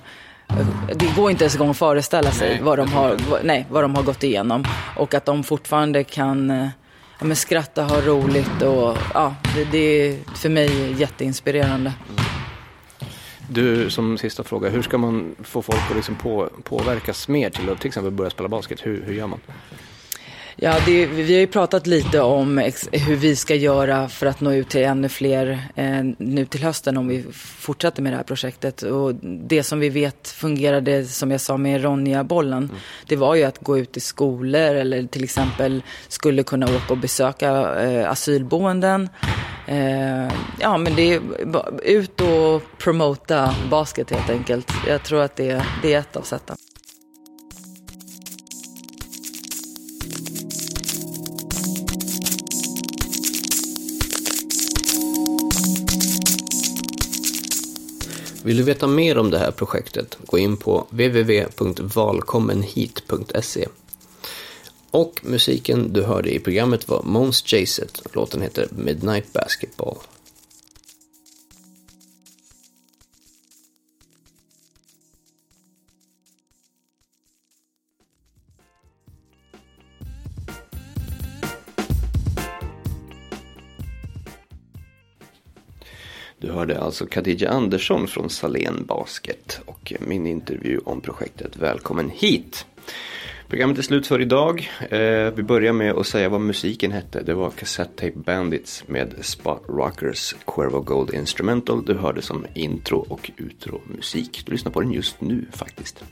det 0.95 1.15
går 1.15 1.31
inte 1.31 1.43
ens 1.43 1.55
igång 1.55 1.69
att 1.69 1.77
föreställa 1.77 2.31
sig 2.31 2.49
nej, 2.49 2.61
vad, 2.63 2.79
de 2.79 2.93
har, 2.93 3.17
nej, 3.43 3.65
vad 3.69 3.83
de 3.83 3.95
har 3.95 4.03
gått 4.03 4.23
igenom. 4.23 4.63
Och 4.95 5.13
att 5.13 5.25
de 5.25 5.43
fortfarande 5.43 6.03
kan 6.03 6.49
ja, 7.19 7.25
men 7.25 7.35
skratta, 7.35 7.83
ha 7.83 8.01
roligt 8.01 8.61
och 8.61 8.97
ja, 9.13 9.35
det, 9.55 9.63
det 9.71 9.77
är 9.77 10.19
för 10.35 10.49
mig 10.49 10.93
jätteinspirerande. 10.93 11.93
Du, 13.49 13.89
som 13.89 14.17
sista 14.17 14.43
fråga, 14.43 14.69
hur 14.69 14.81
ska 14.81 14.97
man 14.97 15.35
få 15.43 15.61
folk 15.61 15.79
att 15.89 15.95
liksom 15.95 16.15
på, 16.15 16.49
påverkas 16.63 17.27
mer 17.27 17.49
till 17.49 17.69
att 17.69 17.79
till 17.79 17.87
exempel 17.87 18.11
börja 18.11 18.29
spela 18.29 18.49
basket? 18.49 18.85
Hur, 18.85 19.03
hur 19.05 19.13
gör 19.13 19.27
man? 19.27 19.39
Ja, 20.57 20.75
det, 20.85 21.05
vi 21.05 21.33
har 21.33 21.39
ju 21.39 21.47
pratat 21.47 21.87
lite 21.87 22.21
om 22.21 22.57
ex, 22.57 22.89
hur 22.91 23.15
vi 23.15 23.35
ska 23.35 23.55
göra 23.55 24.09
för 24.09 24.25
att 24.25 24.41
nå 24.41 24.53
ut 24.53 24.69
till 24.69 24.83
ännu 24.83 25.09
fler 25.09 25.67
eh, 25.75 26.03
nu 26.17 26.45
till 26.45 26.63
hösten 26.63 26.97
om 26.97 27.07
vi 27.07 27.25
fortsätter 27.33 28.01
med 28.01 28.13
det 28.13 28.17
här 28.17 28.23
projektet. 28.23 28.81
Och 28.81 29.15
det 29.21 29.63
som 29.63 29.79
vi 29.79 29.89
vet 29.89 30.27
fungerade, 30.27 31.05
som 31.05 31.31
jag 31.31 31.41
sa 31.41 31.57
med 31.57 31.83
Ronja-bollen, 31.83 32.63
mm. 32.63 32.75
det 33.07 33.15
var 33.15 33.35
ju 33.35 33.43
att 33.43 33.59
gå 33.59 33.77
ut 33.77 33.97
i 33.97 33.99
skolor 33.99 34.75
eller 34.75 35.03
till 35.03 35.23
exempel 35.23 35.83
skulle 36.07 36.43
kunna 36.43 36.65
åka 36.65 36.93
och 36.93 36.97
besöka 36.97 37.81
eh, 37.83 38.11
asylboenden. 38.11 39.09
Eh, 39.67 40.33
ja, 40.59 40.77
men 40.77 40.95
det 40.95 41.13
är 41.13 41.21
ut 41.83 42.21
och 42.21 42.77
promota 42.77 43.55
basket 43.69 44.11
helt 44.11 44.29
enkelt. 44.29 44.71
Jag 44.87 45.03
tror 45.03 45.21
att 45.21 45.35
det, 45.35 45.63
det 45.81 45.93
är 45.93 45.99
ett 45.99 46.15
av 46.15 46.21
sätten. 46.21 46.57
Vill 58.45 58.57
du 58.57 58.63
veta 58.63 58.87
mer 58.87 59.17
om 59.17 59.31
det 59.31 59.39
här 59.39 59.51
projektet, 59.51 60.17
gå 60.25 60.37
in 60.37 60.57
på 60.57 60.87
www.valkommenhit.se. 60.89 63.67
Och 64.91 65.21
musiken 65.23 65.93
du 65.93 66.03
hörde 66.03 66.35
i 66.35 66.39
programmet 66.39 66.87
var 66.87 67.03
Måns 67.03 67.53
Jacet. 67.53 68.01
Låten 68.13 68.41
heter 68.41 68.67
Midnight 68.71 69.33
Basketball. 69.33 69.97
Hörde 86.55 86.81
alltså 86.81 87.05
Khadija 87.05 87.49
Andersson 87.49 88.07
från 88.07 88.29
Salén 88.29 88.85
Basket 88.85 89.61
och 89.65 89.93
min 89.99 90.27
intervju 90.27 90.79
om 90.85 91.01
projektet 91.01 91.57
Välkommen 91.57 92.09
hit. 92.09 92.65
Programmet 93.47 93.77
är 93.77 93.81
slut 93.81 94.07
för 94.07 94.21
idag. 94.21 94.69
Eh, 94.89 95.33
vi 95.35 95.43
börjar 95.43 95.73
med 95.73 95.95
att 95.95 96.07
säga 96.07 96.29
vad 96.29 96.41
musiken 96.41 96.91
hette. 96.91 97.21
Det 97.23 97.33
var 97.33 97.49
Cassette 97.49 97.91
Tape 97.95 98.19
Bandits 98.19 98.83
med 98.87 99.13
Spot 99.21 99.63
Rockers 99.67 100.35
Cuervo 100.47 100.81
Gold 100.81 101.13
Instrumental. 101.13 101.85
Du 101.85 101.93
hörde 101.93 102.21
som 102.21 102.45
intro 102.53 103.05
och 103.09 103.31
utro 103.37 103.81
musik. 103.85 104.43
Du 104.45 104.51
lyssnar 104.51 104.71
på 104.71 104.81
den 104.81 104.91
just 104.91 105.21
nu 105.21 105.45
faktiskt. 105.51 106.03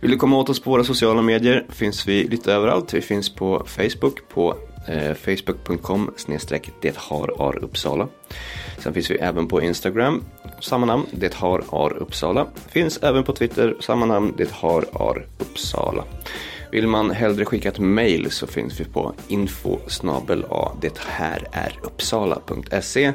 Vill 0.00 0.10
du 0.10 0.16
komma 0.16 0.38
åt 0.38 0.48
oss 0.48 0.60
på 0.60 0.70
våra 0.70 0.84
sociala 0.84 1.22
medier 1.22 1.66
finns 1.68 2.08
vi 2.08 2.24
lite 2.24 2.52
överallt. 2.52 2.94
Vi 2.94 3.00
finns 3.00 3.34
på 3.34 3.64
Facebook 3.66 4.28
på 4.28 4.56
eh, 4.88 5.14
facebook.com 5.14 6.10
snedstreck 6.16 6.70
det 6.80 6.96
har 6.96 7.64
Uppsala. 7.64 8.08
Sen 8.78 8.94
finns 8.94 9.10
vi 9.10 9.14
även 9.14 9.48
på 9.48 9.62
Instagram, 9.62 10.24
samma 10.60 10.86
namn, 10.86 11.06
det 11.12 11.34
har 11.34 11.64
ar 11.70 11.96
Uppsala. 11.96 12.46
Finns 12.68 12.98
även 13.02 13.24
på 13.24 13.32
Twitter, 13.32 13.76
samma 13.80 14.06
namn, 14.06 14.34
det 14.36 14.50
har 14.50 14.84
ar 14.92 15.26
Uppsala. 15.38 16.04
Vill 16.70 16.86
man 16.86 17.10
hellre 17.10 17.44
skicka 17.44 17.68
ett 17.68 17.78
mail 17.78 18.30
så 18.30 18.46
finns 18.46 18.80
vi 18.80 18.84
på 18.84 19.14
info 19.28 19.78
det 20.80 20.98
här 20.98 21.48
är 21.52 21.78
uppsala.se 21.82 23.12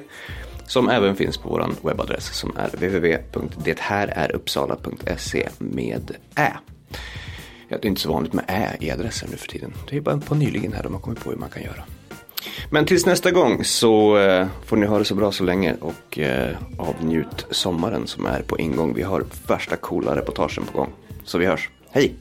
som 0.68 0.90
även 0.90 1.16
finns 1.16 1.38
på 1.38 1.50
vår 1.50 1.70
webbadress 1.82 2.34
som 2.34 2.58
är 2.58 2.68
www.dethäräruppsala.se 2.68 5.50
med 5.58 6.12
ä. 6.36 6.54
Det 7.70 7.76
är 7.76 7.86
inte 7.86 8.02
så 8.02 8.14
vanligt 8.14 8.34
med 8.34 8.46
ä 8.48 8.78
i 8.80 8.92
adressen 8.92 9.30
nu 9.32 9.38
för 9.38 9.48
tiden. 9.48 9.74
Det 9.90 9.98
är 9.98 10.02
bara 10.02 10.18
på 10.18 10.36
nyligen 10.36 10.74
här 10.74 10.84
de 10.84 10.94
har 10.94 11.00
kommit 11.00 11.24
på 11.24 11.30
hur 11.30 11.38
man 11.38 11.50
kan 11.50 11.64
göra. 11.64 11.84
Men 12.70 12.86
tills 12.86 13.06
nästa 13.06 13.32
gång 13.32 13.64
så 13.64 14.18
eh, 14.18 14.48
får 14.66 14.78
ni 14.78 14.86
ha 14.86 15.00
det 15.00 15.06
så 15.06 15.16
bra 15.16 15.32
så 15.32 15.44
länge 15.44 15.76
och 15.82 16.20
eh, 16.20 16.56
avnjut 16.78 17.46
sommaren 17.52 18.08
som 18.08 18.26
är 18.26 18.42
på 18.42 18.60
ingång. 18.60 18.94
Vi 18.94 19.02
har 19.02 19.26
värsta 19.48 19.76
coola 19.76 20.16
reportagen 20.16 20.66
på 20.66 20.78
gång. 20.78 20.90
Så 21.24 21.38
vi 21.38 21.46
hörs. 21.46 21.70
Hej! 21.92 22.16